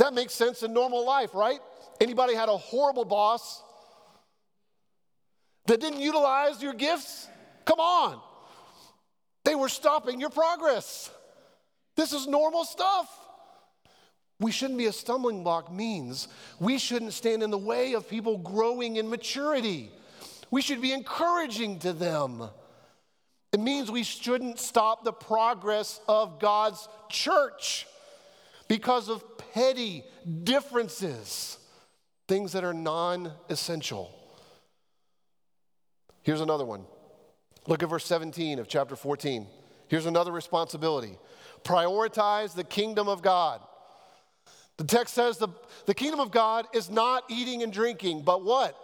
That 0.00 0.12
makes 0.12 0.34
sense 0.34 0.64
in 0.64 0.74
normal 0.74 1.06
life, 1.06 1.34
right? 1.34 1.60
Anybody 2.00 2.34
had 2.34 2.48
a 2.48 2.56
horrible 2.56 3.04
boss 3.04 3.62
that 5.66 5.80
didn't 5.80 6.00
utilize 6.00 6.60
your 6.60 6.74
gifts? 6.74 7.28
Come 7.64 7.78
on. 7.78 8.20
They 9.44 9.54
were 9.54 9.68
stopping 9.68 10.20
your 10.20 10.30
progress. 10.30 11.10
This 11.96 12.12
is 12.12 12.26
normal 12.26 12.64
stuff. 12.64 13.08
We 14.40 14.50
shouldn't 14.50 14.78
be 14.78 14.86
a 14.86 14.92
stumbling 14.92 15.44
block, 15.44 15.72
means 15.72 16.26
we 16.58 16.78
shouldn't 16.78 17.12
stand 17.12 17.44
in 17.44 17.50
the 17.50 17.58
way 17.58 17.92
of 17.92 18.08
people 18.08 18.38
growing 18.38 18.96
in 18.96 19.08
maturity. 19.08 19.92
We 20.50 20.60
should 20.60 20.80
be 20.80 20.92
encouraging 20.92 21.78
to 21.80 21.92
them. 21.92 22.50
It 23.52 23.60
means 23.60 23.90
we 23.90 24.04
shouldn't 24.04 24.60
stop 24.60 25.04
the 25.04 25.12
progress 25.12 26.00
of 26.06 26.38
God's 26.38 26.88
church 27.08 27.86
because 28.68 29.08
of 29.08 29.24
petty 29.52 30.04
differences, 30.44 31.58
things 32.28 32.52
that 32.52 32.62
are 32.62 32.74
non 32.74 33.32
essential. 33.48 34.14
Here's 36.22 36.40
another 36.40 36.64
one. 36.64 36.84
Look 37.66 37.82
at 37.82 37.88
verse 37.88 38.04
17 38.06 38.58
of 38.58 38.68
chapter 38.68 38.94
14. 38.94 39.46
Here's 39.88 40.06
another 40.06 40.32
responsibility 40.32 41.18
prioritize 41.64 42.54
the 42.54 42.64
kingdom 42.64 43.08
of 43.08 43.20
God. 43.20 43.60
The 44.76 44.84
text 44.84 45.12
says 45.12 45.36
the, 45.36 45.48
the 45.84 45.94
kingdom 45.94 46.20
of 46.20 46.30
God 46.30 46.66
is 46.72 46.88
not 46.88 47.24
eating 47.28 47.62
and 47.62 47.72
drinking, 47.72 48.22
but 48.22 48.44
what? 48.44 48.78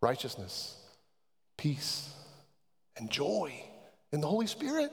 Righteousness, 0.00 0.76
peace, 1.56 2.12
and 2.96 3.10
joy 3.10 3.52
in 4.12 4.20
the 4.20 4.26
Holy 4.26 4.46
Spirit. 4.46 4.92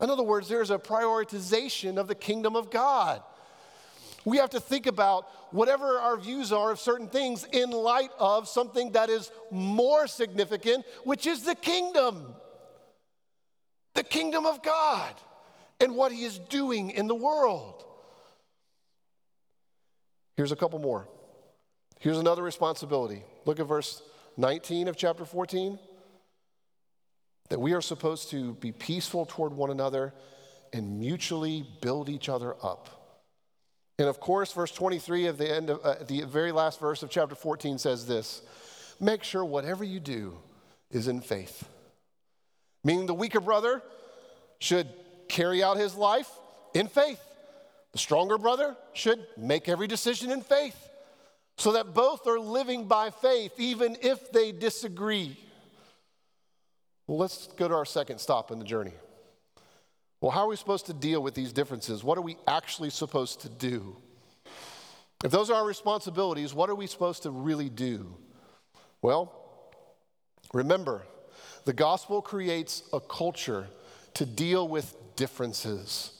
In 0.00 0.08
other 0.08 0.22
words, 0.22 0.48
there's 0.48 0.70
a 0.70 0.78
prioritization 0.78 1.98
of 1.98 2.08
the 2.08 2.14
kingdom 2.14 2.56
of 2.56 2.70
God. 2.70 3.22
We 4.24 4.38
have 4.38 4.50
to 4.50 4.60
think 4.60 4.86
about 4.86 5.26
whatever 5.52 5.98
our 5.98 6.16
views 6.16 6.52
are 6.52 6.70
of 6.70 6.78
certain 6.78 7.08
things 7.08 7.46
in 7.52 7.70
light 7.70 8.10
of 8.18 8.48
something 8.48 8.92
that 8.92 9.10
is 9.10 9.30
more 9.50 10.06
significant, 10.06 10.84
which 11.04 11.26
is 11.26 11.42
the 11.42 11.54
kingdom. 11.54 12.34
The 13.94 14.02
kingdom 14.02 14.46
of 14.46 14.62
God 14.62 15.14
and 15.80 15.94
what 15.96 16.12
he 16.12 16.24
is 16.24 16.38
doing 16.38 16.90
in 16.90 17.08
the 17.08 17.14
world. 17.14 17.84
Here's 20.36 20.52
a 20.52 20.56
couple 20.56 20.78
more. 20.78 21.08
Here's 21.98 22.18
another 22.18 22.42
responsibility. 22.42 23.24
Look 23.44 23.60
at 23.60 23.66
verse 23.66 24.02
19 24.36 24.88
of 24.88 24.96
chapter 24.96 25.24
14. 25.24 25.78
That 27.48 27.60
we 27.60 27.72
are 27.72 27.80
supposed 27.80 28.30
to 28.30 28.54
be 28.54 28.72
peaceful 28.72 29.26
toward 29.26 29.52
one 29.52 29.70
another 29.70 30.14
and 30.72 31.00
mutually 31.00 31.66
build 31.80 32.08
each 32.08 32.28
other 32.28 32.54
up. 32.62 32.88
And 33.98 34.08
of 34.08 34.20
course, 34.20 34.52
verse 34.52 34.70
23 34.70 35.26
of 35.26 35.36
the 35.36 35.52
end 35.52 35.68
of 35.68 35.80
uh, 35.84 35.96
the 36.06 36.22
very 36.22 36.52
last 36.52 36.80
verse 36.80 37.02
of 37.02 37.10
chapter 37.10 37.34
14 37.34 37.78
says 37.78 38.06
this 38.06 38.42
Make 39.00 39.24
sure 39.24 39.44
whatever 39.44 39.84
you 39.84 40.00
do 40.00 40.38
is 40.90 41.08
in 41.08 41.20
faith. 41.20 41.68
Meaning 42.84 43.06
the 43.06 43.14
weaker 43.14 43.40
brother 43.40 43.82
should 44.58 44.88
carry 45.28 45.62
out 45.62 45.76
his 45.76 45.94
life 45.94 46.30
in 46.72 46.86
faith. 46.86 47.20
The 47.92 47.98
stronger 47.98 48.38
brother 48.38 48.76
should 48.92 49.26
make 49.36 49.68
every 49.68 49.86
decision 49.86 50.30
in 50.30 50.42
faith 50.42 50.89
so 51.60 51.72
that 51.72 51.92
both 51.92 52.26
are 52.26 52.40
living 52.40 52.86
by 52.86 53.10
faith, 53.10 53.52
even 53.58 53.94
if 54.00 54.32
they 54.32 54.50
disagree. 54.50 55.36
Well, 57.06 57.18
let's 57.18 57.48
go 57.48 57.68
to 57.68 57.74
our 57.74 57.84
second 57.84 58.18
stop 58.18 58.50
in 58.50 58.58
the 58.58 58.64
journey. 58.64 58.94
Well, 60.22 60.30
how 60.30 60.44
are 60.44 60.48
we 60.48 60.56
supposed 60.56 60.86
to 60.86 60.94
deal 60.94 61.22
with 61.22 61.34
these 61.34 61.52
differences? 61.52 62.02
What 62.02 62.16
are 62.16 62.22
we 62.22 62.38
actually 62.48 62.88
supposed 62.88 63.42
to 63.42 63.50
do? 63.50 63.98
If 65.22 65.30
those 65.32 65.50
are 65.50 65.56
our 65.56 65.66
responsibilities, 65.66 66.54
what 66.54 66.70
are 66.70 66.74
we 66.74 66.86
supposed 66.86 67.24
to 67.24 67.30
really 67.30 67.68
do? 67.68 68.14
Well, 69.02 69.30
remember, 70.54 71.02
the 71.66 71.74
gospel 71.74 72.22
creates 72.22 72.84
a 72.90 73.00
culture 73.00 73.66
to 74.14 74.24
deal 74.24 74.66
with 74.66 74.96
differences. 75.14 76.12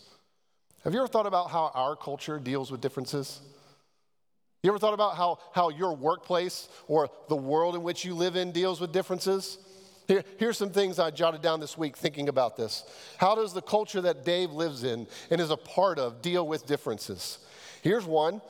Have 0.84 0.92
you 0.92 0.98
ever 0.98 1.08
thought 1.08 1.26
about 1.26 1.50
how 1.50 1.70
our 1.74 1.96
culture 1.96 2.38
deals 2.38 2.70
with 2.70 2.82
differences? 2.82 3.40
You 4.62 4.70
ever 4.70 4.78
thought 4.78 4.94
about 4.94 5.16
how, 5.16 5.38
how 5.52 5.70
your 5.70 5.94
workplace 5.94 6.68
or 6.86 7.08
the 7.28 7.36
world 7.36 7.74
in 7.74 7.82
which 7.82 8.04
you 8.04 8.14
live 8.14 8.36
in 8.36 8.52
deals 8.52 8.80
with 8.80 8.92
differences? 8.92 9.58
Here, 10.06 10.22
here's 10.38 10.58
some 10.58 10.70
things 10.70 10.98
I 10.98 11.10
jotted 11.10 11.40
down 11.40 11.60
this 11.60 11.78
week 11.78 11.96
thinking 11.96 12.28
about 12.28 12.56
this. 12.56 12.84
How 13.16 13.34
does 13.34 13.54
the 13.54 13.62
culture 13.62 14.00
that 14.02 14.24
Dave 14.24 14.50
lives 14.50 14.84
in 14.84 15.06
and 15.30 15.40
is 15.40 15.50
a 15.50 15.56
part 15.56 15.98
of 15.98 16.20
deal 16.20 16.46
with 16.46 16.66
differences? 16.66 17.38
Here's 17.82 18.04
one 18.04 18.42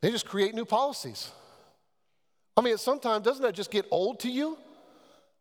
they 0.00 0.10
just 0.10 0.26
create 0.26 0.54
new 0.54 0.64
policies. 0.64 1.30
I 2.56 2.60
mean, 2.60 2.78
sometimes 2.78 3.24
doesn't 3.24 3.42
that 3.42 3.54
just 3.54 3.70
get 3.70 3.86
old 3.90 4.20
to 4.20 4.30
you? 4.30 4.58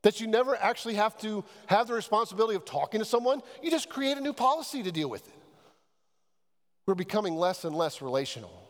That 0.03 0.21
you 0.21 0.27
never 0.27 0.55
actually 0.55 0.93
have 0.95 1.17
to 1.21 1.43
have 1.65 1.87
the 1.87 1.93
responsibility 1.93 2.55
of 2.55 2.65
talking 2.65 2.99
to 2.99 3.05
someone, 3.05 3.41
you 3.63 3.71
just 3.71 3.89
create 3.89 4.17
a 4.17 4.21
new 4.21 4.33
policy 4.33 4.83
to 4.83 4.91
deal 4.91 5.09
with 5.09 5.27
it. 5.27 5.33
We're 6.85 6.95
becoming 6.95 7.35
less 7.35 7.65
and 7.65 7.75
less 7.75 8.01
relational. 8.01 8.66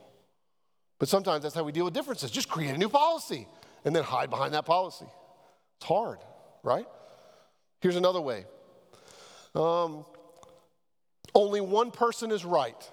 But 0.99 1.09
sometimes 1.09 1.43
that's 1.43 1.55
how 1.55 1.63
we 1.63 1.71
deal 1.71 1.85
with 1.85 1.93
differences. 1.93 2.31
Just 2.31 2.49
create 2.49 2.73
a 2.73 2.77
new 2.77 2.89
policy 2.89 3.47
and 3.85 3.95
then 3.95 4.03
hide 4.03 4.29
behind 4.29 4.53
that 4.53 4.65
policy. 4.65 5.05
It's 5.77 5.85
hard, 5.85 6.19
right? 6.63 6.87
Here's 7.81 7.95
another 7.95 8.21
way 8.21 8.45
um, 9.55 10.05
only 11.33 11.61
one 11.61 11.91
person 11.91 12.31
is 12.31 12.43
right. 12.43 12.91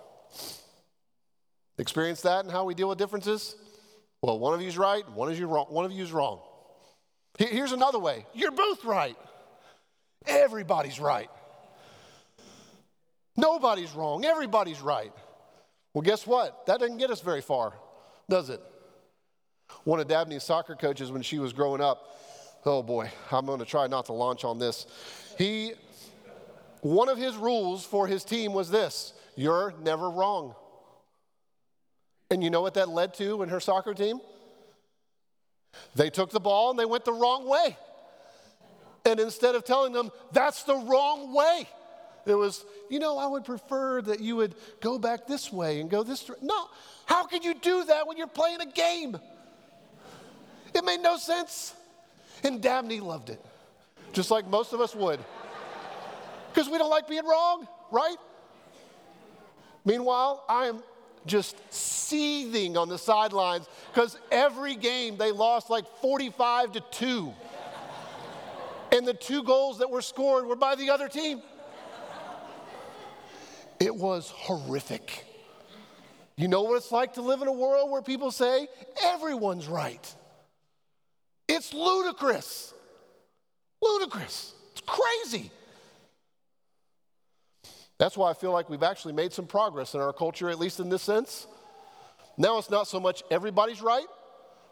Experience 1.79 2.21
that 2.23 2.45
and 2.45 2.53
how 2.53 2.65
we 2.65 2.75
deal 2.75 2.89
with 2.89 2.99
differences? 2.99 3.57
Well, 4.23 4.39
one 4.39 4.55
of 4.55 4.63
you's 4.63 4.79
right, 4.79 5.09
one 5.11 5.31
of 5.31 5.39
you 5.39 5.47
wrong, 5.47 5.67
one 5.69 5.85
of 5.85 5.93
you's 5.93 6.13
wrong. 6.13 6.41
Here's 7.39 7.73
another 7.73 7.99
way. 7.99 8.27
You're 8.33 8.53
both 8.53 8.85
right. 8.85 9.17
Everybody's 10.27 11.01
right. 11.01 11.29
Nobody's 13.37 13.93
wrong. 13.93 14.25
Everybody's 14.25 14.81
right. 14.81 15.13
Well, 15.93 16.03
guess 16.03 16.27
what? 16.27 16.67
That 16.67 16.81
doesn't 16.81 16.99
get 16.99 17.11
us 17.11 17.21
very 17.21 17.41
far, 17.43 17.75
does 18.29 18.51
it? 18.51 18.61
One 19.85 20.01
of 20.01 20.09
Dabney's 20.09 20.45
soccer 20.45 20.75
coaches 20.75 21.11
when 21.11 21.23
she 21.23 21.39
was 21.39 21.53
growing 21.53 21.81
up, 21.81 22.19
oh 22.65 22.83
boy, 22.83 23.11
I'm 23.31 23.47
going 23.47 23.59
to 23.59 23.65
try 23.65 23.87
not 23.87 24.07
to 24.07 24.13
launch 24.13 24.45
on 24.45 24.59
this. 24.59 24.87
He, 25.37 25.73
one 26.81 27.09
of 27.09 27.19
his 27.19 27.37
rules 27.37 27.85
for 27.85 28.07
his 28.07 28.25
team 28.25 28.53
was 28.53 28.71
this 28.71 29.13
you're 29.37 29.75
never 29.83 30.11
wrong. 30.11 30.55
And 32.31 32.43
you 32.43 32.51
know 32.51 32.63
what 32.63 32.75
that 32.75 32.89
led 32.89 33.15
to 33.15 33.43
in 33.43 33.49
her 33.49 33.61
soccer 33.61 33.95
team? 33.95 34.21
They 35.95 36.11
took 36.11 36.31
the 36.31 36.41
ball 36.41 36.71
and 36.71 36.79
they 36.79 36.85
went 36.85 37.05
the 37.05 37.13
wrong 37.13 37.49
way. 37.49 37.77
And 39.05 39.21
instead 39.21 39.55
of 39.55 39.65
telling 39.65 39.93
them, 39.93 40.11
that's 40.33 40.63
the 40.63 40.77
wrong 40.77 41.35
way, 41.35 41.69
it 42.27 42.35
was, 42.35 42.65
you 42.91 42.99
know, 42.99 43.19
I 43.19 43.27
would 43.27 43.45
prefer 43.45 44.01
that 44.03 44.21
you 44.21 44.37
would 44.37 44.55
go 44.81 44.99
back 44.99 45.27
this 45.27 45.53
way 45.53 45.81
and 45.81 45.91
go 45.91 46.03
this. 46.03 46.31
No, 46.41 46.69
how 47.07 47.27
could 47.27 47.45
you 47.45 47.55
do 47.55 47.85
that 47.85 48.07
when 48.07 48.17
you're 48.17 48.27
playing 48.27 48.61
a 48.61 48.67
game? 48.67 49.19
It 50.75 50.85
made 50.85 51.01
no 51.01 51.17
sense. 51.17 51.75
And 52.43 52.61
Dabney 52.61 53.01
loved 53.01 53.31
it, 53.31 53.41
just 54.13 54.31
like 54.31 54.47
most 54.47 54.73
of 54.73 54.81
us 54.81 54.95
would, 54.95 55.21
because 56.53 56.69
we 56.69 56.79
don't 56.79 56.91
like 56.91 57.09
being 57.09 57.25
wrong, 57.25 57.67
right? 57.91 58.17
Meanwhile, 59.85 60.45
I 60.49 60.67
am 60.67 60.83
just 61.27 61.57
seething 61.73 62.77
on 62.77 62.89
the 62.89 62.99
sidelines 62.99 63.67
because 63.93 64.19
every 64.31 64.75
game 64.75 65.17
they 65.17 65.33
lost 65.33 65.71
like 65.71 65.87
45 66.01 66.73
to 66.73 66.81
2. 66.91 67.35
And 68.93 69.07
the 69.07 69.15
two 69.15 69.43
goals 69.43 69.79
that 69.79 69.91
were 69.91 70.03
scored 70.03 70.47
were 70.47 70.57
by 70.57 70.75
the 70.75 70.91
other 70.91 71.09
team. 71.09 71.43
It 73.81 73.95
was 73.95 74.31
horrific. 74.31 75.25
You 76.37 76.49
know 76.49 76.63
what 76.63 76.77
it's 76.77 76.91
like 76.91 77.15
to 77.15 77.23
live 77.23 77.43
in 77.43 77.49
a 77.49 77.53
world 77.53 77.91
where 77.91 78.03
people 78.03 78.31
say 78.31 78.67
everyone's 79.05 79.69
right? 79.69 80.15
It's 81.49 81.73
ludicrous. 81.73 82.75
Ludicrous. 83.81 84.55
It's 84.73 84.83
crazy. 84.87 85.51
That's 87.99 88.17
why 88.17 88.31
I 88.31 88.35
feel 88.35 88.53
like 88.53 88.69
we've 88.69 88.83
actually 88.83 89.13
made 89.13 89.33
some 89.33 89.47
progress 89.47 89.95
in 89.95 90.01
our 90.01 90.13
culture, 90.13 90.51
at 90.51 90.59
least 90.59 90.81
in 90.81 90.89
this 90.89 91.03
sense. 91.03 91.47
Now 92.37 92.59
it's 92.59 92.71
not 92.71 92.89
so 92.89 92.99
much 92.99 93.23
everybody's 93.31 93.81
right, 93.81 94.07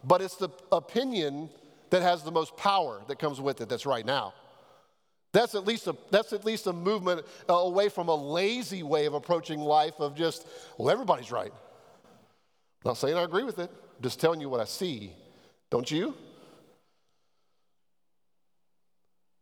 but 0.03 0.21
it's 0.21 0.35
the 0.35 0.49
opinion 0.71 1.49
that 1.91 2.01
has 2.01 2.23
the 2.23 2.31
most 2.31 2.57
power 2.57 3.01
that 3.07 3.19
comes 3.19 3.39
with 3.39 3.61
it 3.61 3.69
that's 3.69 3.85
right 3.85 4.05
now. 4.05 4.33
That's 5.33 5.55
at 5.55 5.65
least 5.65 5.87
a, 5.87 5.95
that's 6.11 6.31
at 6.31 6.45
least 6.45 6.67
a 6.67 6.73
movement 6.73 7.25
uh, 7.49 7.53
away 7.53 7.89
from 7.89 8.07
a 8.07 8.15
lazy 8.15 8.83
way 8.83 9.05
of 9.07 9.15
approaching 9.15 9.59
life 9.59 9.99
of 9.99 10.15
just, 10.15 10.47
well, 10.77 10.91
everybody's 10.91 11.31
right. 11.31 11.51
I'm 11.51 12.89
not 12.89 12.97
saying 12.97 13.17
I 13.17 13.23
agree 13.23 13.43
with 13.43 13.59
it, 13.59 13.71
I'm 13.71 14.03
just 14.03 14.19
telling 14.19 14.39
you 14.39 14.49
what 14.49 14.59
I 14.59 14.65
see. 14.65 15.11
Don't 15.71 15.89
you? 15.89 16.13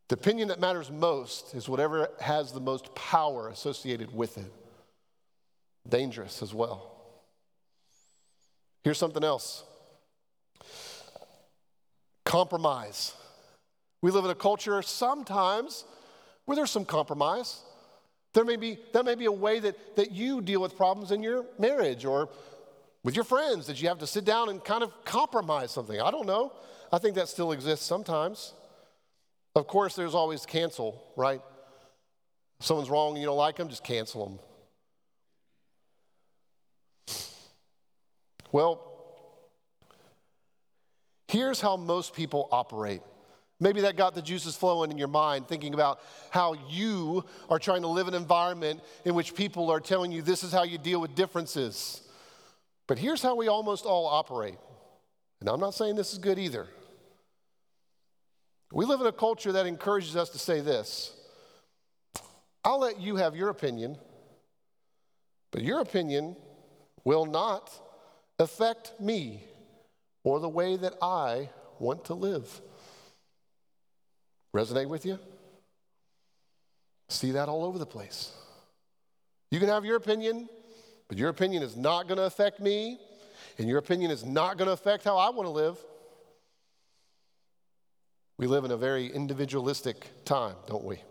The 0.08 0.16
opinion 0.16 0.48
that 0.48 0.60
matters 0.60 0.90
most 0.90 1.54
is 1.54 1.70
whatever 1.70 2.10
has 2.20 2.52
the 2.52 2.60
most 2.60 2.94
power 2.96 3.50
associated 3.50 4.14
with 4.14 4.38
it. 4.38 4.52
Dangerous 5.88 6.42
as 6.42 6.54
well. 6.54 6.92
Here's 8.84 8.98
something 8.98 9.24
else 9.24 9.64
compromise. 12.24 13.14
We 14.02 14.12
live 14.12 14.26
in 14.26 14.32
a 14.32 14.36
culture 14.36 14.82
sometimes 14.82 15.86
where 16.46 16.56
there's 16.56 16.72
some 16.72 16.86
compromise. 16.86 17.62
There 18.34 18.46
may 18.46 18.56
be, 18.56 18.80
that 18.94 19.06
may 19.06 19.16
be 19.16 19.26
a 19.26 19.32
way 19.32 19.60
that, 19.60 19.96
that 19.96 20.12
you 20.12 20.42
deal 20.42 20.62
with 20.62 20.76
problems 20.76 21.12
in 21.12 21.22
your 21.22 21.46
marriage 21.60 22.06
or 22.06 22.30
with 23.04 23.16
your 23.16 23.26
friends 23.26 23.68
that 23.68 23.82
you 23.82 23.88
have 23.90 24.00
to 24.00 24.08
sit 24.08 24.26
down 24.26 24.50
and 24.50 24.64
kind 24.64 24.84
of 24.84 24.94
compromise 25.06 25.72
something. 25.72 26.00
I 26.00 26.12
don't 26.12 26.26
know. 26.26 26.54
I 26.92 26.98
think 26.98 27.16
that 27.16 27.28
still 27.28 27.52
exists 27.52 27.86
sometimes. 27.86 28.54
Of 29.56 29.68
course, 29.68 29.96
there's 29.96 30.16
always 30.16 30.46
cancel, 30.46 31.04
right? 31.16 31.42
If 32.60 32.66
someone's 32.66 32.90
wrong 32.90 33.12
and 33.14 33.20
you 33.20 33.26
don't 33.26 33.38
like 33.38 33.58
them, 33.58 33.70
just 33.70 33.84
cancel 33.84 34.26
them. 34.26 34.40
Well, 38.52 38.88
here's 41.28 41.62
how 41.62 41.78
most 41.78 42.14
people 42.14 42.50
operate. 42.52 43.02
Maybe 43.62 43.82
that 43.82 43.96
got 43.96 44.16
the 44.16 44.24
juices 44.24 44.56
flowing 44.56 44.90
in 44.90 44.98
your 44.98 45.08
mind, 45.08 45.48
thinking 45.48 45.76
about 45.76 46.02
how 46.32 46.56
you 46.68 47.24
are 47.48 47.60
trying 47.60 47.84
to 47.84 47.88
live 47.88 48.08
an 48.08 48.16
environment 48.16 48.82
in 49.06 49.14
which 49.14 49.36
people 49.36 49.70
are 49.70 49.80
telling 49.80 50.12
you 50.12 50.24
this 50.24 50.44
is 50.44 50.52
how 50.52 50.64
you 50.64 50.80
deal 50.80 51.00
with 51.00 51.14
differences. 51.14 52.02
But 52.88 52.98
here's 52.98 53.22
how 53.22 53.36
we 53.36 53.48
almost 53.48 53.86
all 53.86 54.08
operate. 54.08 54.58
And 55.40 55.48
I'm 55.48 55.60
not 55.60 55.76
saying 55.76 55.96
this 55.96 56.12
is 56.12 56.18
good 56.18 56.40
either. 56.40 56.68
We 58.74 58.86
live 58.86 59.00
in 59.00 59.06
a 59.06 59.12
culture 59.12 59.52
that 59.52 59.68
encourages 59.68 60.16
us 60.16 60.30
to 60.30 60.40
say 60.40 60.62
this 60.62 61.14
I'll 62.66 62.80
let 62.80 63.00
you 63.00 63.18
have 63.18 63.36
your 63.36 63.50
opinion, 63.50 63.96
but 65.52 65.62
your 65.62 65.82
opinion 65.82 66.36
will 67.04 67.28
not 67.28 67.72
affect 68.40 69.00
me 69.00 69.44
or 70.24 70.40
the 70.40 70.50
way 70.50 70.78
that 70.78 70.96
I 71.00 71.52
want 71.78 72.06
to 72.06 72.16
live. 72.16 72.62
Resonate 74.56 74.88
with 74.88 75.06
you? 75.06 75.18
See 77.10 77.32
that 77.32 77.50
all 77.50 77.64
over 77.64 77.78
the 77.78 77.86
place. 77.86 78.32
You 79.50 79.60
can 79.60 79.70
have 79.70 79.86
your 79.86 79.98
opinion, 79.98 80.48
but 81.08 81.18
your 81.18 81.30
opinion 81.30 81.64
is 81.64 81.76
not 81.76 82.08
going 82.08 82.18
to 82.18 82.24
affect 82.24 82.60
me, 82.60 83.00
and 83.58 83.68
your 83.68 83.80
opinion 83.80 84.12
is 84.12 84.26
not 84.26 84.58
going 84.58 84.68
to 84.68 84.74
affect 84.74 85.04
how 85.04 85.18
I 85.18 85.30
want 85.30 85.46
to 85.46 85.52
live. 85.52 85.78
We 88.38 88.48
live 88.48 88.64
in 88.64 88.72
a 88.72 88.78
very 88.78 89.08
individualistic 89.08 90.10
time, 90.26 90.56
don't 90.68 90.84
we? 90.84 91.02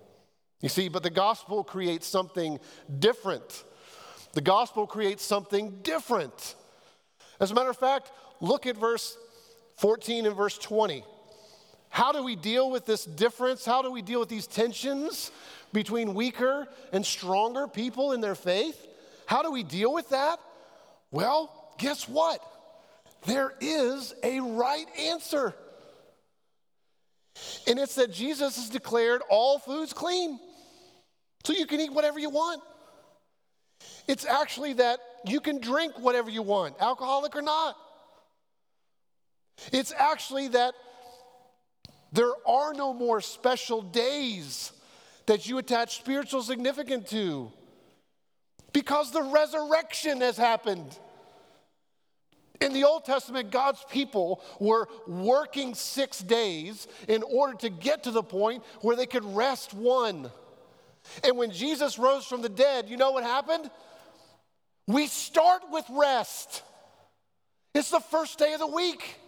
You 0.61 0.69
see, 0.69 0.89
but 0.89 1.03
the 1.03 1.11
gospel 1.11 1.63
creates 1.65 2.07
something 2.07 2.59
different. 2.99 3.65
The 4.33 4.41
gospel 4.41 4.87
creates 4.87 5.25
something 5.25 5.81
different. 5.83 6.55
As 7.41 7.51
a 7.51 7.55
matter 7.55 7.71
of 7.71 7.77
fact, 7.77 8.11
look 8.41 8.67
at 8.67 8.77
verse 8.77 9.17
14 9.77 10.27
and 10.27 10.37
verse 10.37 10.59
20. 10.59 11.05
How 11.91 12.13
do 12.13 12.23
we 12.23 12.37
deal 12.37 12.71
with 12.71 12.87
this 12.87 13.05
difference? 13.05 13.65
How 13.65 13.83
do 13.83 13.91
we 13.91 14.01
deal 14.01 14.21
with 14.21 14.29
these 14.29 14.47
tensions 14.47 15.31
between 15.73 16.15
weaker 16.15 16.69
and 16.93 17.05
stronger 17.05 17.69
people 17.69 18.13
in 18.13 18.21
their 18.21 18.37
faith? 18.37 18.87
How 19.27 19.43
do 19.43 19.51
we 19.51 19.63
deal 19.63 19.93
with 19.93 20.09
that? 20.11 20.39
Well, 21.11 21.75
guess 21.79 22.09
what? 22.09 22.41
There 23.27 23.53
is 23.61 24.15
a 24.23 24.41
right 24.41 24.87
answer. 24.99 25.55
And 27.67 27.79
it's 27.79 27.97
that 27.97 28.13
Jesus 28.13 28.57
has 28.57 28.71
declared 28.71 29.23
all 29.29 29.59
foods 29.59 29.93
clean. 29.93 30.39
So 31.45 31.53
you 31.53 31.67
can 31.67 31.81
eat 31.81 31.93
whatever 31.93 32.19
you 32.19 32.31
want. 32.31 32.63
It's 34.07 34.25
actually 34.25 34.75
that 34.75 35.01
you 35.25 35.41
can 35.41 35.61
drink 35.61 35.99
whatever 35.99 36.31
you 36.31 36.43
want, 36.43 36.77
alcoholic 36.81 37.35
or 37.35 37.43
not. 37.43 37.77
It's 39.73 39.93
actually 39.97 40.49
that 40.49 40.75
there 42.13 42.33
are 42.47 42.75
no 42.75 42.93
more 42.93 43.21
special 43.21 43.83
days 43.83 44.73
that 45.27 45.49
you 45.49 45.59
attach 45.59 45.97
spiritual 45.97 46.43
significance 46.43 47.11
to 47.11 47.53
because 48.73 49.13
the 49.13 49.23
resurrection 49.23 50.21
has 50.21 50.37
happened. 50.37 50.99
In 52.61 52.73
the 52.73 52.85
Old 52.85 53.05
Testament, 53.05 53.51
God's 53.51 53.85
people 53.91 54.43
were 54.59 54.87
working 55.07 55.75
six 55.75 56.21
days 56.21 56.89
in 57.09 57.23
order 57.23 57.57
to 57.59 57.71
get 57.71 58.05
to 58.05 58.11
the 58.11 58.23
point 58.23 58.63
where 58.83 58.97
they 58.97 59.07
could 59.07 59.25
rest 59.25 59.73
one. 59.73 60.31
And 61.25 61.39
when 61.39 61.51
Jesus 61.53 61.99
rose 61.99 62.27
from 62.27 62.43
the 62.43 62.51
dead, 62.51 62.89
you 62.89 62.99
know 62.99 63.13
what 63.13 63.25
happened? 63.25 63.71
We 64.87 65.07
start 65.07 65.63
with 65.71 65.85
rest. 65.91 66.63
It's 67.75 67.91
the 67.91 68.01
first 68.01 68.39
day 68.39 68.53
of 68.53 68.61
the 68.61 68.67
week. 68.67 69.20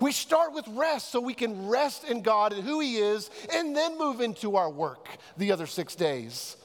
We 0.00 0.12
start 0.12 0.54
with 0.54 0.66
rest 0.68 1.10
so 1.10 1.20
we 1.20 1.34
can 1.34 1.68
rest 1.68 2.04
in 2.04 2.22
God 2.22 2.52
and 2.52 2.64
who 2.64 2.80
He 2.80 2.96
is 2.96 3.30
and 3.52 3.76
then 3.76 3.98
move 3.98 4.20
into 4.20 4.56
our 4.56 4.70
work 4.70 5.08
the 5.36 5.52
other 5.52 5.66
six 5.66 5.94
days, 5.94 6.56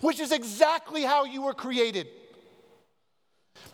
which 0.00 0.20
is 0.20 0.32
exactly 0.32 1.02
how 1.02 1.24
you 1.24 1.42
were 1.42 1.54
created. 1.54 2.08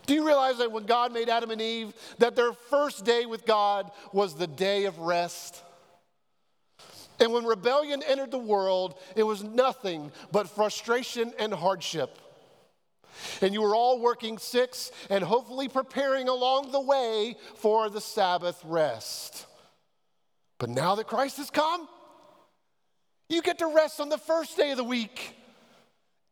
Do 0.06 0.14
you 0.14 0.26
realize 0.26 0.58
that 0.58 0.72
when 0.72 0.84
God 0.84 1.12
made 1.12 1.28
Adam 1.28 1.50
and 1.50 1.60
Eve, 1.60 1.94
that 2.18 2.36
their 2.36 2.52
first 2.52 3.04
day 3.04 3.26
with 3.26 3.46
God 3.46 3.90
was 4.12 4.34
the 4.34 4.46
day 4.46 4.84
of 4.84 4.98
rest? 4.98 5.62
And 7.20 7.32
when 7.32 7.44
rebellion 7.44 8.02
entered 8.06 8.30
the 8.30 8.38
world, 8.38 8.98
it 9.16 9.22
was 9.22 9.42
nothing 9.42 10.12
but 10.30 10.48
frustration 10.48 11.32
and 11.38 11.52
hardship. 11.52 12.18
And 13.40 13.52
you 13.52 13.62
were 13.62 13.74
all 13.74 14.00
working 14.00 14.38
six 14.38 14.90
and 15.10 15.22
hopefully 15.24 15.68
preparing 15.68 16.28
along 16.28 16.72
the 16.72 16.80
way 16.80 17.36
for 17.56 17.90
the 17.90 18.00
Sabbath 18.00 18.60
rest. 18.64 19.46
But 20.58 20.70
now 20.70 20.96
that 20.96 21.06
Christ 21.06 21.36
has 21.36 21.50
come, 21.50 21.88
you 23.28 23.42
get 23.42 23.58
to 23.58 23.66
rest 23.68 24.00
on 24.00 24.08
the 24.08 24.18
first 24.18 24.56
day 24.56 24.70
of 24.70 24.76
the 24.76 24.84
week. 24.84 25.36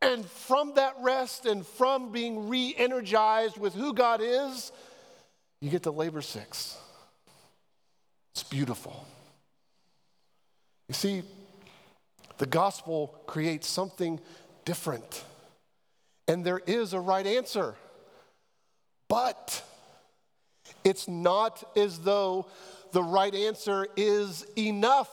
And 0.02 0.26
from 0.26 0.74
that 0.74 0.94
rest 1.00 1.46
and 1.46 1.66
from 1.66 2.12
being 2.12 2.48
re 2.48 2.74
energized 2.76 3.56
with 3.58 3.74
who 3.74 3.94
God 3.94 4.20
is, 4.22 4.72
you 5.60 5.70
get 5.70 5.84
to 5.84 5.90
labor 5.90 6.20
six. 6.20 6.76
It's 8.32 8.42
beautiful. 8.42 9.06
You 10.88 10.94
see, 10.94 11.22
the 12.38 12.46
gospel 12.46 13.18
creates 13.26 13.68
something 13.68 14.20
different. 14.64 15.24
And 16.28 16.44
there 16.44 16.60
is 16.66 16.92
a 16.92 17.00
right 17.00 17.26
answer. 17.26 17.74
But 19.08 19.62
it's 20.84 21.06
not 21.06 21.62
as 21.76 22.00
though 22.00 22.46
the 22.92 23.02
right 23.02 23.34
answer 23.34 23.86
is 23.96 24.46
enough. 24.56 25.10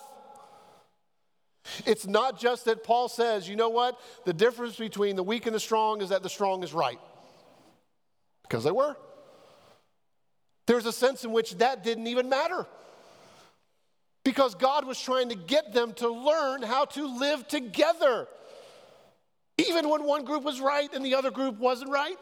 It's 1.86 2.06
not 2.06 2.40
just 2.40 2.66
that 2.66 2.84
Paul 2.84 3.08
says, 3.08 3.48
you 3.48 3.56
know 3.56 3.70
what? 3.70 4.00
The 4.26 4.34
difference 4.34 4.76
between 4.76 5.16
the 5.16 5.24
weak 5.24 5.46
and 5.46 5.56
the 5.56 5.60
strong 5.60 6.02
is 6.02 6.10
that 6.10 6.24
the 6.24 6.30
strong 6.30 6.64
is 6.64 6.74
right. 6.74 7.00
Because 8.44 8.64
they 8.64 8.72
were. 8.72 8.96
There's 10.66 10.86
a 10.86 10.92
sense 10.92 11.24
in 11.24 11.32
which 11.32 11.58
that 11.58 11.84
didn't 11.84 12.08
even 12.08 12.30
matter. 12.30 12.66
Because 14.24 14.56
God 14.56 14.86
was 14.86 15.00
trying 15.00 15.30
to 15.30 15.36
get 15.36 15.74
them 15.74 15.94
to 15.96 16.10
learn 16.10 16.62
how 16.62 16.86
to 16.86 17.06
live 17.20 17.48
together 17.48 18.28
even 19.58 19.90
when 19.90 20.04
one 20.04 20.26
group 20.26 20.44
was 20.44 20.60
right 20.60 20.92
and 20.94 21.06
the 21.06 21.16
other 21.16 21.32
group 21.32 21.60
wasn't 21.60 21.92
right. 21.92 22.18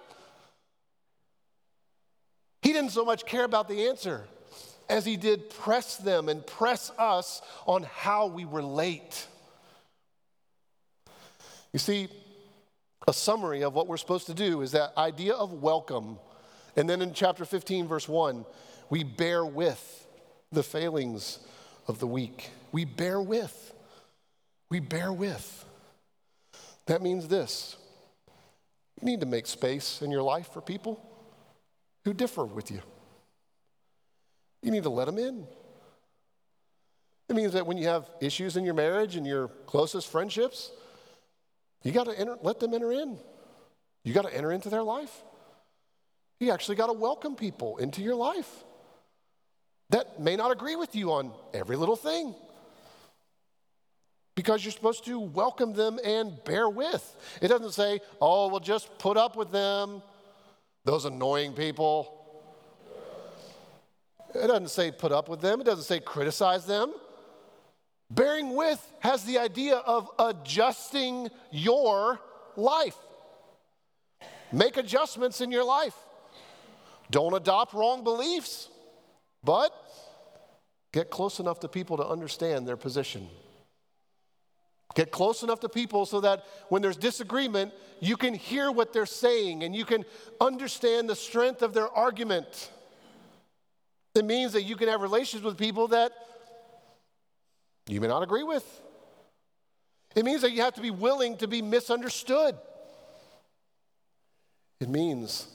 He 2.62 2.74
didn't 2.74 2.92
so 2.92 3.06
much 3.06 3.26
care 3.26 3.44
about 3.44 3.68
the 3.68 3.88
answer 3.88 4.26
as 4.90 5.06
he 5.06 5.18
did 5.18 5.50
press 5.50 5.98
them 5.98 6.30
and 6.30 6.46
press 6.46 6.92
us 6.98 7.42
on 7.66 7.84
how 7.84 8.28
we 8.28 8.44
relate. 8.44 9.26
You 11.72 11.80
see, 11.80 12.10
a 13.08 13.14
summary 13.14 13.64
of 13.64 13.74
what 13.74 13.88
we're 13.88 13.98
supposed 13.98 14.28
to 14.28 14.34
do 14.34 14.62
is 14.62 14.74
that 14.74 14.92
idea 14.98 15.34
of 15.34 15.54
welcome. 15.54 16.20
And 16.76 16.90
then 16.90 17.02
in 17.02 17.14
chapter 17.14 17.46
15, 17.46 17.88
verse 17.88 18.08
1, 18.08 18.46
we 18.90 19.04
bear 19.04 19.46
with 19.46 20.08
the 20.52 20.64
failings 20.64 21.40
of 21.88 22.00
the 22.00 22.08
weak. 22.08 22.50
We 22.72 22.86
bear 22.86 23.22
with. 23.22 23.74
We 24.70 24.80
bear 24.80 25.12
with. 25.12 25.66
That 26.88 27.02
means 27.02 27.28
this 27.28 27.78
you 29.00 29.06
need 29.06 29.22
to 29.22 29.26
make 29.26 29.48
space 29.48 30.02
in 30.02 30.12
your 30.12 30.22
life 30.22 30.52
for 30.54 30.62
people 30.62 31.04
who 32.06 32.14
differ 32.14 32.46
with 32.46 32.70
you. 32.72 32.82
You 34.62 34.72
need 34.72 34.84
to 34.84 34.90
let 34.90 35.06
them 35.06 35.18
in. 35.18 35.48
It 37.30 37.36
means 37.36 37.54
that 37.54 37.66
when 37.66 37.78
you 37.78 37.88
have 37.88 38.10
issues 38.20 38.58
in 38.58 38.66
your 38.66 38.74
marriage 38.74 39.16
and 39.16 39.26
your 39.26 39.48
closest 39.66 40.12
friendships, 40.12 40.72
you 41.84 41.92
got 41.92 42.04
to 42.06 42.38
let 42.44 42.60
them 42.60 42.74
enter 42.74 42.92
in. 42.92 43.18
You 44.04 44.14
got 44.14 44.26
to 44.26 44.36
enter 44.36 44.52
into 44.52 44.70
their 44.70 44.84
life. 44.84 45.24
You 46.40 46.52
actually 46.52 46.76
got 46.76 46.88
to 46.88 46.94
welcome 46.94 47.36
people 47.36 47.78
into 47.78 48.02
your 48.02 48.16
life 48.16 48.64
that 49.90 50.20
may 50.20 50.36
not 50.36 50.52
agree 50.52 50.76
with 50.76 50.96
you 50.96 51.12
on 51.12 51.32
every 51.54 51.76
little 51.76 51.96
thing 51.96 52.36
because 54.36 54.64
you're 54.64 54.72
supposed 54.72 55.06
to 55.06 55.20
welcome 55.20 55.74
them 55.74 56.00
and 56.04 56.44
bear 56.46 56.70
with. 56.70 57.16
It 57.42 57.50
doesn't 57.50 57.72
say, 57.72 58.00
oh, 58.22 58.48
we'll 58.48 58.60
just 58.60 58.98
put 58.98 59.18
up 59.18 59.36
with 59.36 59.52
them, 59.52 60.02
those 60.86 61.06
annoying 61.06 61.54
people. 61.54 62.18
It 64.34 64.48
doesn't 64.48 64.70
say 64.70 64.92
put 64.92 65.12
up 65.12 65.28
with 65.28 65.42
them, 65.42 65.62
it 65.62 65.66
doesn't 65.66 65.84
say 65.84 66.00
criticize 66.00 66.66
them. 66.66 66.94
Bearing 68.10 68.56
with 68.56 68.86
has 69.00 69.24
the 69.24 69.40
idea 69.40 69.76
of 69.76 70.10
adjusting 70.20 71.30
your 71.52 72.20
life. 72.56 72.98
Make 74.52 74.76
adjustments 74.78 75.40
in 75.40 75.52
your 75.52 75.64
life. 75.64 75.96
Don't 77.10 77.34
adopt 77.34 77.74
wrong 77.74 78.04
beliefs, 78.04 78.70
but 79.44 79.74
get 80.92 81.10
close 81.10 81.40
enough 81.40 81.60
to 81.62 81.68
people 81.68 81.98
to 81.98 82.06
understand 82.06 82.68
their 82.68 82.78
position. 82.78 83.30
Get 84.94 85.12
close 85.12 85.44
enough 85.44 85.62
to 85.62 85.70
people 85.70 86.06
so 86.06 86.22
that 86.22 86.46
when 86.70 86.82
there's 86.82 86.98
disagreement, 86.98 87.74
you 88.00 88.18
can 88.18 88.34
hear 88.34 88.72
what 88.72 88.92
they're 88.92 89.06
saying 89.06 89.64
and 89.64 89.76
you 89.76 89.86
can 89.86 90.04
understand 90.40 91.10
the 91.10 91.16
strength 91.16 91.62
of 91.62 91.74
their 91.74 91.90
argument. 91.90 92.72
It 94.16 94.26
means 94.26 94.54
that 94.54 94.64
you 94.64 94.76
can 94.76 94.90
have 94.90 95.02
relations 95.02 95.44
with 95.44 95.58
people 95.58 95.88
that 95.90 96.12
you 97.88 98.02
may 98.02 98.08
not 98.08 98.24
agree 98.24 98.44
with. 98.44 98.66
It 100.16 100.26
means 100.26 100.42
that 100.42 100.52
you 100.52 100.62
have 100.62 100.74
to 100.74 100.82
be 100.82 100.92
willing 100.92 101.38
to 101.38 101.48
be 101.48 101.62
misunderstood. 101.62 102.58
It 104.82 104.90
means 104.90 105.48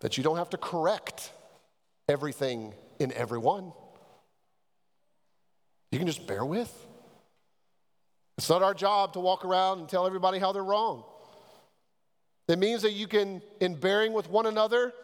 that 0.00 0.16
you 0.16 0.22
don't 0.22 0.36
have 0.36 0.50
to 0.50 0.56
correct 0.56 1.32
everything 2.08 2.74
in 2.98 3.12
everyone. 3.12 3.72
you 5.90 5.98
can 5.98 6.06
just 6.06 6.26
bear 6.26 6.44
with. 6.44 6.86
It's 8.40 8.48
not 8.48 8.62
our 8.62 8.72
job 8.72 9.12
to 9.12 9.20
walk 9.20 9.44
around 9.44 9.80
and 9.80 9.86
tell 9.86 10.06
everybody 10.06 10.38
how 10.38 10.50
they're 10.50 10.64
wrong. 10.64 11.04
It 12.48 12.58
means 12.58 12.80
that 12.80 12.92
you 12.92 13.06
can, 13.06 13.42
in 13.60 13.74
bearing 13.74 14.14
with 14.14 14.30
one 14.30 14.46
another, 14.46 14.94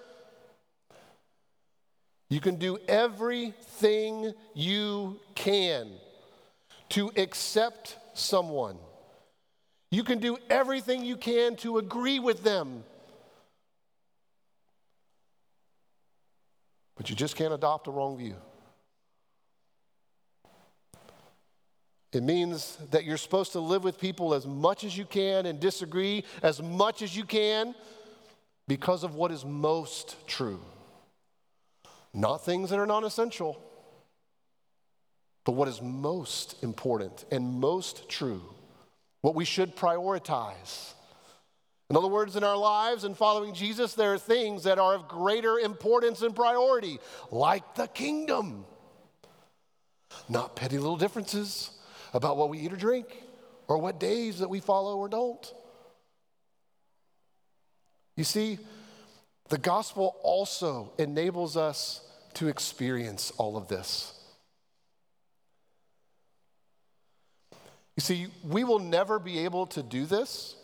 you 2.31 2.41
can 2.41 2.57
do 2.57 2.79
everything 2.89 4.33
you 4.55 5.21
can 5.35 5.91
to 6.89 7.13
accept 7.19 7.99
someone. 8.15 8.79
You 9.91 10.03
can 10.03 10.19
do 10.19 10.39
everything 10.49 11.05
you 11.05 11.19
can 11.19 11.57
to 11.57 11.77
agree 11.77 12.19
with 12.19 12.43
them. 12.43 12.85
But 16.97 17.11
you 17.11 17.17
just 17.17 17.37
can't 17.37 17.53
adopt 17.53 17.87
a 17.87 17.91
wrong 17.91 18.17
view. 18.17 18.37
It 22.17 22.23
means 22.23 22.79
that 22.93 23.05
you're 23.05 23.19
supposed 23.19 23.53
to 23.53 23.61
live 23.61 23.85
with 23.85 24.01
people 24.01 24.33
as 24.33 24.47
much 24.47 24.85
as 24.85 24.97
you 24.97 25.05
can 25.05 25.45
and 25.45 25.61
disagree 25.61 26.25
as 26.43 26.63
much 26.63 27.03
as 27.03 27.15
you 27.15 27.25
can 27.25 27.75
because 28.67 29.05
of 29.05 29.15
what 29.15 29.31
is 29.31 29.45
most 29.45 30.17
true. 30.27 30.63
Not 32.15 32.43
things 32.43 32.71
that 32.71 32.79
are 32.79 32.87
non 32.87 33.05
essential, 33.05 33.61
but 35.45 35.53
what 35.53 35.69
is 35.69 35.83
most 35.83 36.63
important 36.65 37.27
and 37.31 37.61
most 37.61 38.09
true, 38.09 38.41
what 39.21 39.35
we 39.35 39.45
should 39.45 39.77
prioritize. 39.77 40.95
In 41.91 41.99
other 41.99 42.09
words, 42.09 42.35
in 42.35 42.43
our 42.43 42.57
lives 42.57 43.05
and 43.05 43.15
following 43.15 43.53
Jesus, 43.53 43.93
there 43.93 44.15
are 44.15 44.19
things 44.19 44.65
that 44.65 44.79
are 44.79 44.95
of 44.95 45.07
greater 45.07 45.59
importance 45.59 46.23
and 46.23 46.35
priority, 46.35 46.99
like 47.31 47.75
the 47.75 47.89
kingdom, 47.89 48.65
not 50.31 50.57
petty 50.57 50.79
little 50.79 50.97
differences 50.97 51.76
about 52.13 52.37
what 52.37 52.49
we 52.49 52.59
eat 52.59 52.73
or 52.73 52.77
drink 52.77 53.07
or 53.69 53.79
what 53.79 54.01
days 54.01 54.39
that 54.39 54.49
we 54.49 54.61
follow 54.61 54.97
or 54.97 55.09
don't. 55.09 55.53
You 58.17 58.25
see, 58.25 58.59
the 59.49 59.59
gospel 59.59 60.17
also 60.23 60.93
enables 60.99 61.57
us 61.57 62.01
to 62.35 62.49
experience 62.49 63.33
all 63.39 63.57
of 63.57 63.69
this. 63.69 64.13
You 67.97 68.03
see, 68.03 68.27
we 68.45 68.65
will 68.65 68.79
never 68.79 69.19
be 69.19 69.45
able 69.45 69.67
to 69.69 69.83
do 69.83 70.05
this. 70.05 70.55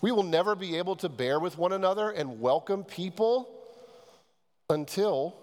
We 0.00 0.12
will 0.12 0.22
never 0.22 0.54
be 0.54 0.78
able 0.78 0.96
to 0.96 1.08
bear 1.08 1.40
with 1.40 1.58
one 1.58 1.72
another 1.72 2.10
and 2.10 2.40
welcome 2.40 2.84
people 2.84 3.48
until 4.70 5.34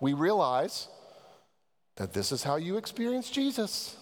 we 0.00 0.14
realize 0.14 0.88
that 1.96 2.12
this 2.12 2.32
is 2.32 2.42
how 2.42 2.56
you 2.56 2.76
experience 2.76 3.30
Jesus. 3.30 3.97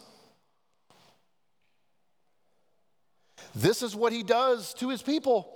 This 3.57 3.83
is 3.83 3.97
what 3.97 4.13
he 4.13 4.23
does 4.23 4.75
to 4.75 4.91
his 4.91 5.01
people. 5.01 5.51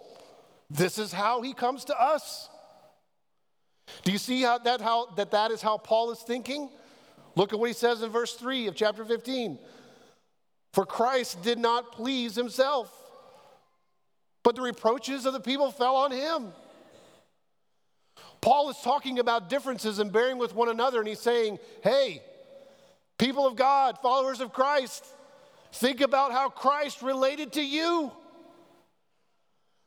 This 0.71 0.97
is 0.97 1.13
how 1.13 1.43
he 1.43 1.53
comes 1.53 1.85
to 1.85 2.01
us. 2.01 2.49
Do 4.05 4.11
you 4.13 4.17
see 4.17 4.41
how 4.41 4.57
that, 4.57 4.81
how, 4.81 5.11
that 5.17 5.33
that 5.33 5.51
is 5.51 5.61
how 5.61 5.77
Paul 5.77 6.11
is 6.11 6.21
thinking? 6.21 6.71
Look 7.35 7.53
at 7.53 7.59
what 7.59 7.69
he 7.69 7.75
says 7.75 8.03
in 8.03 8.11
verse 8.11 8.33
3 8.33 8.69
of 8.69 8.75
chapter 8.75 9.05
15. 9.05 9.59
For 10.73 10.87
Christ 10.87 11.43
did 11.43 11.59
not 11.59 11.93
please 11.93 12.35
himself, 12.35 12.91
but 14.45 14.57
the 14.57 14.63
reproaches 14.63 15.27
of 15.27 15.35
the 15.35 15.41
people 15.41 15.71
fell 15.71 15.97
on 15.97 16.11
him. 16.11 16.53
Paul 18.41 18.71
is 18.71 18.79
talking 18.79 19.19
about 19.19 19.51
differences 19.51 19.99
and 19.99 20.11
bearing 20.11 20.39
with 20.39 20.55
one 20.55 20.71
another, 20.71 21.01
and 21.01 21.09
he's 21.09 21.21
saying, 21.21 21.59
Hey, 21.83 22.23
people 23.19 23.47
of 23.47 23.57
God, 23.57 23.99
followers 23.99 24.41
of 24.41 24.55
Christ, 24.55 25.05
Think 25.73 26.01
about 26.01 26.33
how 26.33 26.49
Christ 26.49 27.03
related 27.03 27.53
to 27.55 27.63
you. 27.63 28.13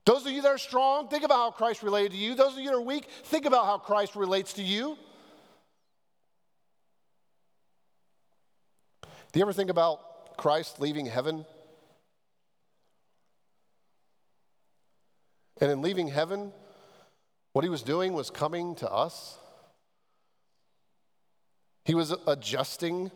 Those 0.05 0.25
of 0.25 0.31
you 0.31 0.41
that 0.41 0.49
are 0.49 0.57
strong, 0.57 1.07
think 1.07 1.23
about 1.23 1.37
how 1.37 1.51
Christ 1.51 1.81
related 1.83 2.11
to 2.11 2.17
you. 2.17 2.35
Those 2.35 2.53
of 2.53 2.59
you 2.59 2.69
that 2.69 2.75
are 2.75 2.81
weak, 2.81 3.07
think 3.25 3.45
about 3.45 3.65
how 3.65 3.77
Christ 3.77 4.15
relates 4.15 4.53
to 4.53 4.63
you. 4.63 4.97
Do 9.31 9.39
you 9.39 9.45
ever 9.45 9.53
think 9.53 9.69
about 9.69 10.37
Christ 10.37 10.79
leaving 10.79 11.05
heaven? 11.05 11.45
And 15.61 15.71
in 15.71 15.81
leaving 15.81 16.07
heaven, 16.07 16.51
what 17.53 17.63
he 17.63 17.69
was 17.69 17.81
doing 17.81 18.13
was 18.13 18.29
coming 18.29 18.75
to 18.75 18.91
us. 18.91 19.37
He 21.85 21.95
was 21.95 22.13
adjusting 22.27 23.11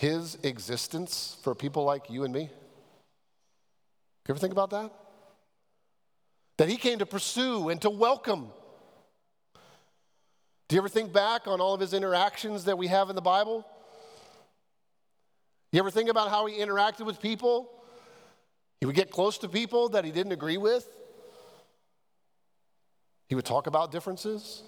his 0.00 0.38
existence 0.42 1.36
for 1.42 1.54
people 1.54 1.84
like 1.84 2.08
you 2.08 2.24
and 2.24 2.32
me? 2.32 2.44
You 2.44 2.48
ever 4.30 4.38
think 4.38 4.52
about 4.52 4.70
that? 4.70 4.90
That 6.56 6.70
he 6.70 6.78
came 6.78 7.00
to 7.00 7.06
pursue 7.06 7.68
and 7.68 7.78
to 7.82 7.90
welcome. 7.90 8.48
Do 10.68 10.76
you 10.76 10.80
ever 10.80 10.88
think 10.88 11.12
back 11.12 11.46
on 11.46 11.60
all 11.60 11.74
of 11.74 11.80
his 11.80 11.92
interactions 11.92 12.64
that 12.64 12.78
we 12.78 12.86
have 12.86 13.10
in 13.10 13.14
the 13.14 13.20
Bible? 13.20 13.66
You 15.70 15.80
ever 15.80 15.90
think 15.90 16.08
about 16.08 16.30
how 16.30 16.46
he 16.46 16.56
interacted 16.56 17.04
with 17.04 17.20
people? 17.20 17.70
He 18.80 18.86
would 18.86 18.96
get 18.96 19.10
close 19.10 19.36
to 19.38 19.50
people 19.50 19.90
that 19.90 20.06
he 20.06 20.12
didn't 20.12 20.32
agree 20.32 20.56
with. 20.56 20.88
He 23.28 23.34
would 23.34 23.44
talk 23.44 23.66
about 23.66 23.92
differences. 23.92 24.62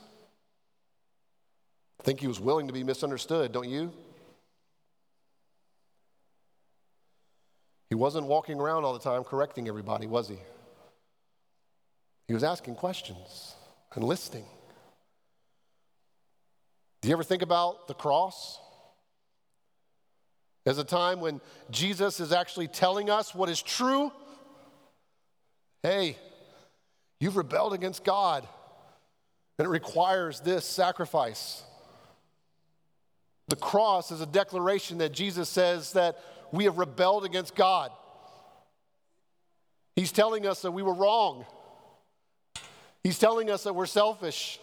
I 2.01 2.03
think 2.03 2.21
he 2.21 2.27
was 2.27 2.39
willing 2.39 2.67
to 2.67 2.75
be 2.75 2.85
misunderstood, 2.85 3.51
don't 3.51 3.71
you? 3.71 3.95
He 7.93 7.95
wasn't 7.95 8.27
walking 8.27 8.59
around 8.59 8.85
all 8.85 8.95
the 8.95 8.99
time 8.99 9.23
correcting 9.23 9.69
everybody, 9.69 10.07
was 10.07 10.27
he? 10.27 10.39
He 12.27 12.33
was 12.33 12.43
asking 12.43 12.77
questions 12.77 13.55
and 13.95 14.03
listening. 14.03 14.47
Do 17.03 17.09
you 17.11 17.15
ever 17.15 17.23
think 17.23 17.43
about 17.43 17.89
the 17.89 17.93
cross? 17.93 18.59
As 20.65 20.79
a 20.79 20.85
time 20.85 21.21
when 21.21 21.43
Jesus 21.71 22.19
is 22.19 22.33
actually 22.33 22.67
telling 22.67 23.11
us 23.11 23.35
what 23.35 23.51
is 23.51 23.61
true. 23.61 24.11
Hey, 25.83 26.17
you've 27.21 27.37
rebelled 27.37 27.75
against 27.75 28.05
God, 28.05 28.49
and 29.59 29.67
it 29.67 29.71
requires 29.71 30.41
this 30.41 30.65
sacrifice. 30.65 31.63
The 33.49 33.57
cross 33.57 34.11
is 34.11 34.23
a 34.23 34.27
declaration 34.27 34.97
that 34.97 35.13
Jesus 35.13 35.51
says 35.51 35.93
that 35.93 36.17
we 36.53 36.65
have 36.65 36.79
rebelled 36.79 37.25
against 37.25 37.55
God. 37.55 37.91
He's 39.97 40.13
telling 40.13 40.47
us 40.47 40.63
that 40.63 40.71
we 40.71 40.83
were 40.83 40.95
wrong. 40.95 41.47
He's 43.03 43.19
telling 43.19 43.51
us 43.51 43.65
that 43.65 43.75
we're 43.75 43.87
selfish. 43.87 44.61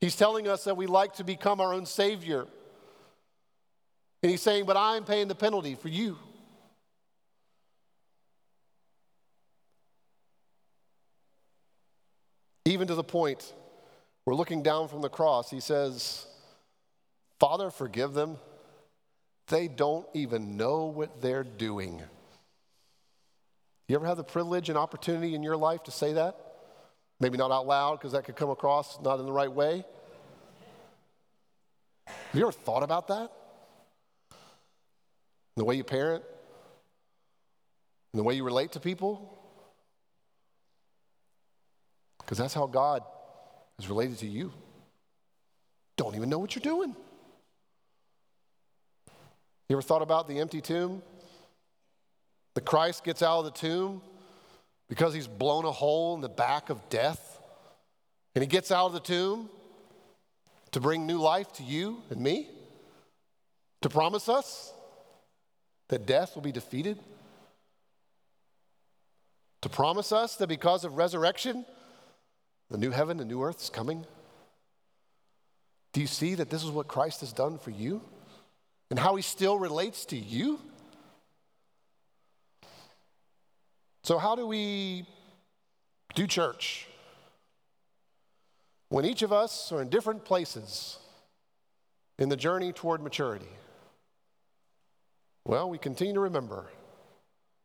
He's 0.00 0.16
telling 0.16 0.48
us 0.48 0.64
that 0.64 0.76
we 0.76 0.86
like 0.86 1.14
to 1.14 1.24
become 1.24 1.60
our 1.60 1.72
own 1.72 1.86
Savior. 1.86 2.46
And 4.22 4.30
He's 4.30 4.42
saying, 4.42 4.64
But 4.66 4.76
I'm 4.76 5.04
paying 5.04 5.28
the 5.28 5.34
penalty 5.34 5.74
for 5.74 5.88
you. 5.88 6.18
Even 12.64 12.88
to 12.88 12.94
the 12.94 13.04
point 13.04 13.52
we're 14.24 14.34
looking 14.34 14.62
down 14.62 14.88
from 14.88 15.02
the 15.02 15.08
cross, 15.08 15.50
He 15.50 15.60
says, 15.60 16.26
Father, 17.38 17.70
forgive 17.70 18.12
them 18.12 18.38
they 19.48 19.68
don't 19.68 20.06
even 20.14 20.56
know 20.56 20.86
what 20.86 21.20
they're 21.20 21.44
doing. 21.44 22.02
You 23.88 23.96
ever 23.96 24.06
have 24.06 24.16
the 24.16 24.24
privilege 24.24 24.68
and 24.68 24.76
opportunity 24.76 25.34
in 25.34 25.42
your 25.42 25.56
life 25.56 25.84
to 25.84 25.90
say 25.90 26.14
that? 26.14 26.36
Maybe 27.20 27.38
not 27.38 27.50
out 27.50 27.66
loud 27.66 27.98
because 27.98 28.12
that 28.12 28.24
could 28.24 28.36
come 28.36 28.50
across 28.50 29.00
not 29.00 29.20
in 29.20 29.26
the 29.26 29.32
right 29.32 29.50
way. 29.50 29.84
Have 32.06 32.34
you 32.34 32.42
ever 32.42 32.52
thought 32.52 32.82
about 32.82 33.08
that? 33.08 33.30
The 35.56 35.64
way 35.64 35.76
you 35.76 35.84
parent, 35.84 36.24
the 38.12 38.22
way 38.22 38.34
you 38.34 38.44
relate 38.44 38.72
to 38.72 38.80
people? 38.80 39.32
Because 42.18 42.38
that's 42.38 42.52
how 42.52 42.66
God 42.66 43.02
is 43.78 43.88
related 43.88 44.18
to 44.18 44.26
you. 44.26 44.52
Don't 45.96 46.16
even 46.16 46.28
know 46.28 46.38
what 46.38 46.54
you're 46.54 46.62
doing. 46.62 46.94
You 49.68 49.76
ever 49.76 49.82
thought 49.82 50.02
about 50.02 50.28
the 50.28 50.38
empty 50.38 50.60
tomb? 50.60 51.02
The 52.54 52.60
Christ 52.60 53.04
gets 53.04 53.22
out 53.22 53.40
of 53.40 53.44
the 53.46 53.50
tomb 53.50 54.00
because 54.88 55.12
he's 55.12 55.26
blown 55.26 55.64
a 55.64 55.72
hole 55.72 56.14
in 56.14 56.20
the 56.20 56.28
back 56.28 56.70
of 56.70 56.88
death. 56.88 57.40
And 58.34 58.42
he 58.42 58.46
gets 58.46 58.70
out 58.70 58.86
of 58.86 58.92
the 58.92 59.00
tomb 59.00 59.50
to 60.70 60.80
bring 60.80 61.06
new 61.06 61.18
life 61.18 61.52
to 61.54 61.62
you 61.62 62.02
and 62.10 62.20
me, 62.20 62.48
to 63.82 63.88
promise 63.88 64.28
us 64.28 64.72
that 65.88 66.06
death 66.06 66.34
will 66.34 66.42
be 66.42 66.52
defeated, 66.52 66.98
to 69.62 69.68
promise 69.68 70.12
us 70.12 70.36
that 70.36 70.48
because 70.48 70.84
of 70.84 70.96
resurrection, 70.96 71.64
the 72.70 72.78
new 72.78 72.90
heaven, 72.90 73.16
the 73.16 73.24
new 73.24 73.42
earth 73.42 73.62
is 73.62 73.70
coming. 73.70 74.04
Do 75.92 76.00
you 76.00 76.06
see 76.06 76.34
that 76.34 76.50
this 76.50 76.62
is 76.62 76.70
what 76.70 76.88
Christ 76.88 77.20
has 77.20 77.32
done 77.32 77.58
for 77.58 77.70
you? 77.70 78.02
And 78.90 78.98
how 78.98 79.16
he 79.16 79.22
still 79.22 79.58
relates 79.58 80.04
to 80.06 80.16
you? 80.16 80.60
So, 84.04 84.18
how 84.18 84.36
do 84.36 84.46
we 84.46 85.06
do 86.14 86.26
church? 86.26 86.86
When 88.88 89.04
each 89.04 89.22
of 89.22 89.32
us 89.32 89.72
are 89.72 89.82
in 89.82 89.88
different 89.88 90.24
places 90.24 90.98
in 92.18 92.28
the 92.28 92.36
journey 92.36 92.72
toward 92.72 93.02
maturity, 93.02 93.48
well, 95.44 95.68
we 95.68 95.78
continue 95.78 96.14
to 96.14 96.20
remember 96.20 96.66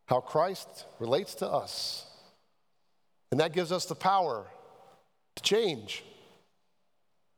how 0.07 0.19
Christ 0.19 0.85
relates 0.99 1.35
to 1.35 1.47
us. 1.47 2.05
And 3.31 3.39
that 3.39 3.53
gives 3.53 3.71
us 3.71 3.85
the 3.85 3.95
power 3.95 4.45
to 5.35 5.43
change 5.43 6.03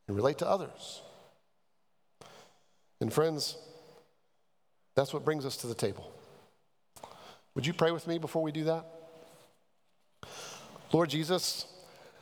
and 0.08 0.18
relate 0.18 0.40
to 0.40 0.48
others. 0.48 1.02
And 3.00 3.14
friends, 3.14 3.58
that's 4.96 5.14
what 5.14 5.26
brings 5.26 5.46
us 5.46 5.58
to 5.58 5.68
the 5.68 5.76
table. 5.76 6.12
Would 7.56 7.66
you 7.66 7.74
pray 7.74 7.92
with 7.92 8.08
me 8.08 8.18
before 8.18 8.42
we 8.42 8.52
do 8.52 8.66
that? 8.66 8.86
Lord 10.92 11.10
Jesus, 11.10 11.66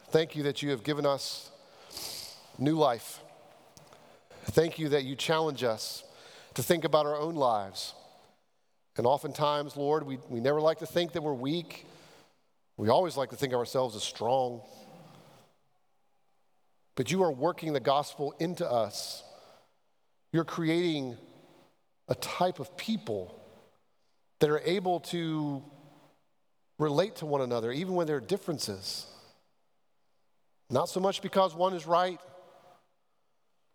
thank 0.10 0.36
you 0.36 0.44
that 0.44 0.62
you 0.62 0.70
have 0.72 0.84
given 0.84 1.06
us 1.06 1.52
new 2.58 2.76
life. 2.76 3.20
Thank 4.46 4.80
you 4.80 4.90
that 4.90 5.04
you 5.04 5.16
challenge 5.16 5.64
us 5.64 6.04
to 6.54 6.64
think 6.64 6.84
about 6.84 7.06
our 7.06 7.18
own 7.18 7.36
lives. 7.36 7.94
And 8.98 9.06
oftentimes, 9.06 9.78
Lord, 9.78 10.06
we, 10.06 10.20
we 10.30 10.40
never 10.40 10.60
like 10.60 10.80
to 10.80 10.86
think 10.86 11.14
that 11.14 11.24
we're 11.24 11.34
weak. 11.34 11.86
We 12.78 12.90
always 12.90 13.16
like 13.16 13.30
to 13.30 13.36
think 13.36 13.54
of 13.54 13.60
ourselves 13.60 13.96
as 13.96 14.04
strong. 14.04 14.62
But 16.96 17.12
you 17.12 17.24
are 17.24 17.32
working 17.32 17.74
the 17.74 17.80
gospel 17.80 18.34
into 18.40 18.70
us. 18.70 19.24
You're 20.34 20.46
creating 20.46 21.18
a 22.12 22.16
type 22.16 22.60
of 22.60 22.76
people 22.76 23.42
that 24.42 24.50
are 24.50 24.60
able 24.66 25.00
to 25.00 25.64
relate 26.78 27.16
to 27.16 27.26
one 27.26 27.40
another, 27.40 27.72
even 27.72 27.96
when 27.96 28.06
there 28.06 28.18
are 28.18 28.20
differences. 28.36 29.06
Not 30.70 30.90
so 30.90 31.00
much 31.00 31.22
because 31.22 31.56
one 31.56 31.74
is 31.74 31.88
right, 31.88 32.20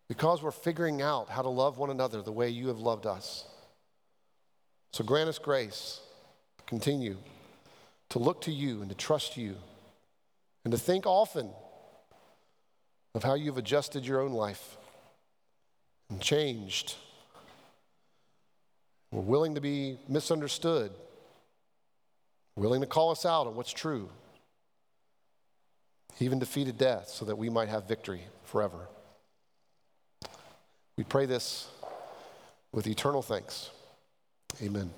because 0.07 0.43
we're 0.43 0.51
figuring 0.51 1.01
out 1.01 1.29
how 1.29 1.41
to 1.41 1.49
love 1.49 1.79
one 1.79 1.89
another 1.89 2.21
the 2.21 2.31
way 2.31 2.49
you 2.49 2.67
have 2.67 2.77
loved 2.77 3.07
us. 3.07 3.43
So 4.93 5.03
grant 5.03 5.29
us 5.29 5.39
grace 5.39 5.99
continue 6.67 7.17
to 8.09 8.19
look 8.19 8.41
to 8.41 8.51
you 8.51 8.81
and 8.81 8.89
to 8.89 8.95
trust 8.95 9.35
you 9.35 9.55
and 10.63 10.71
to 10.71 10.77
think 10.77 11.07
often 11.07 11.49
of 13.15 13.23
how 13.23 13.33
you've 13.33 13.57
adjusted 13.57 14.05
your 14.05 14.21
own 14.21 14.33
life 14.33 14.77
and 16.09 16.21
changed. 16.21 16.95
We're 19.11 19.21
willing 19.21 19.55
to 19.55 19.61
be 19.61 19.97
misunderstood, 20.07 20.91
willing 22.55 22.81
to 22.81 22.87
call 22.87 23.11
us 23.11 23.25
out 23.25 23.47
on 23.47 23.55
what's 23.55 23.71
true, 23.71 24.09
even 26.19 26.39
defeated 26.39 26.77
death 26.77 27.07
so 27.07 27.25
that 27.25 27.37
we 27.37 27.49
might 27.49 27.69
have 27.69 27.87
victory 27.87 28.21
forever. 28.43 28.87
We 30.97 31.03
pray 31.03 31.25
this 31.25 31.67
with 32.71 32.87
eternal 32.87 33.21
thanks. 33.21 33.69
Amen. 34.61 34.91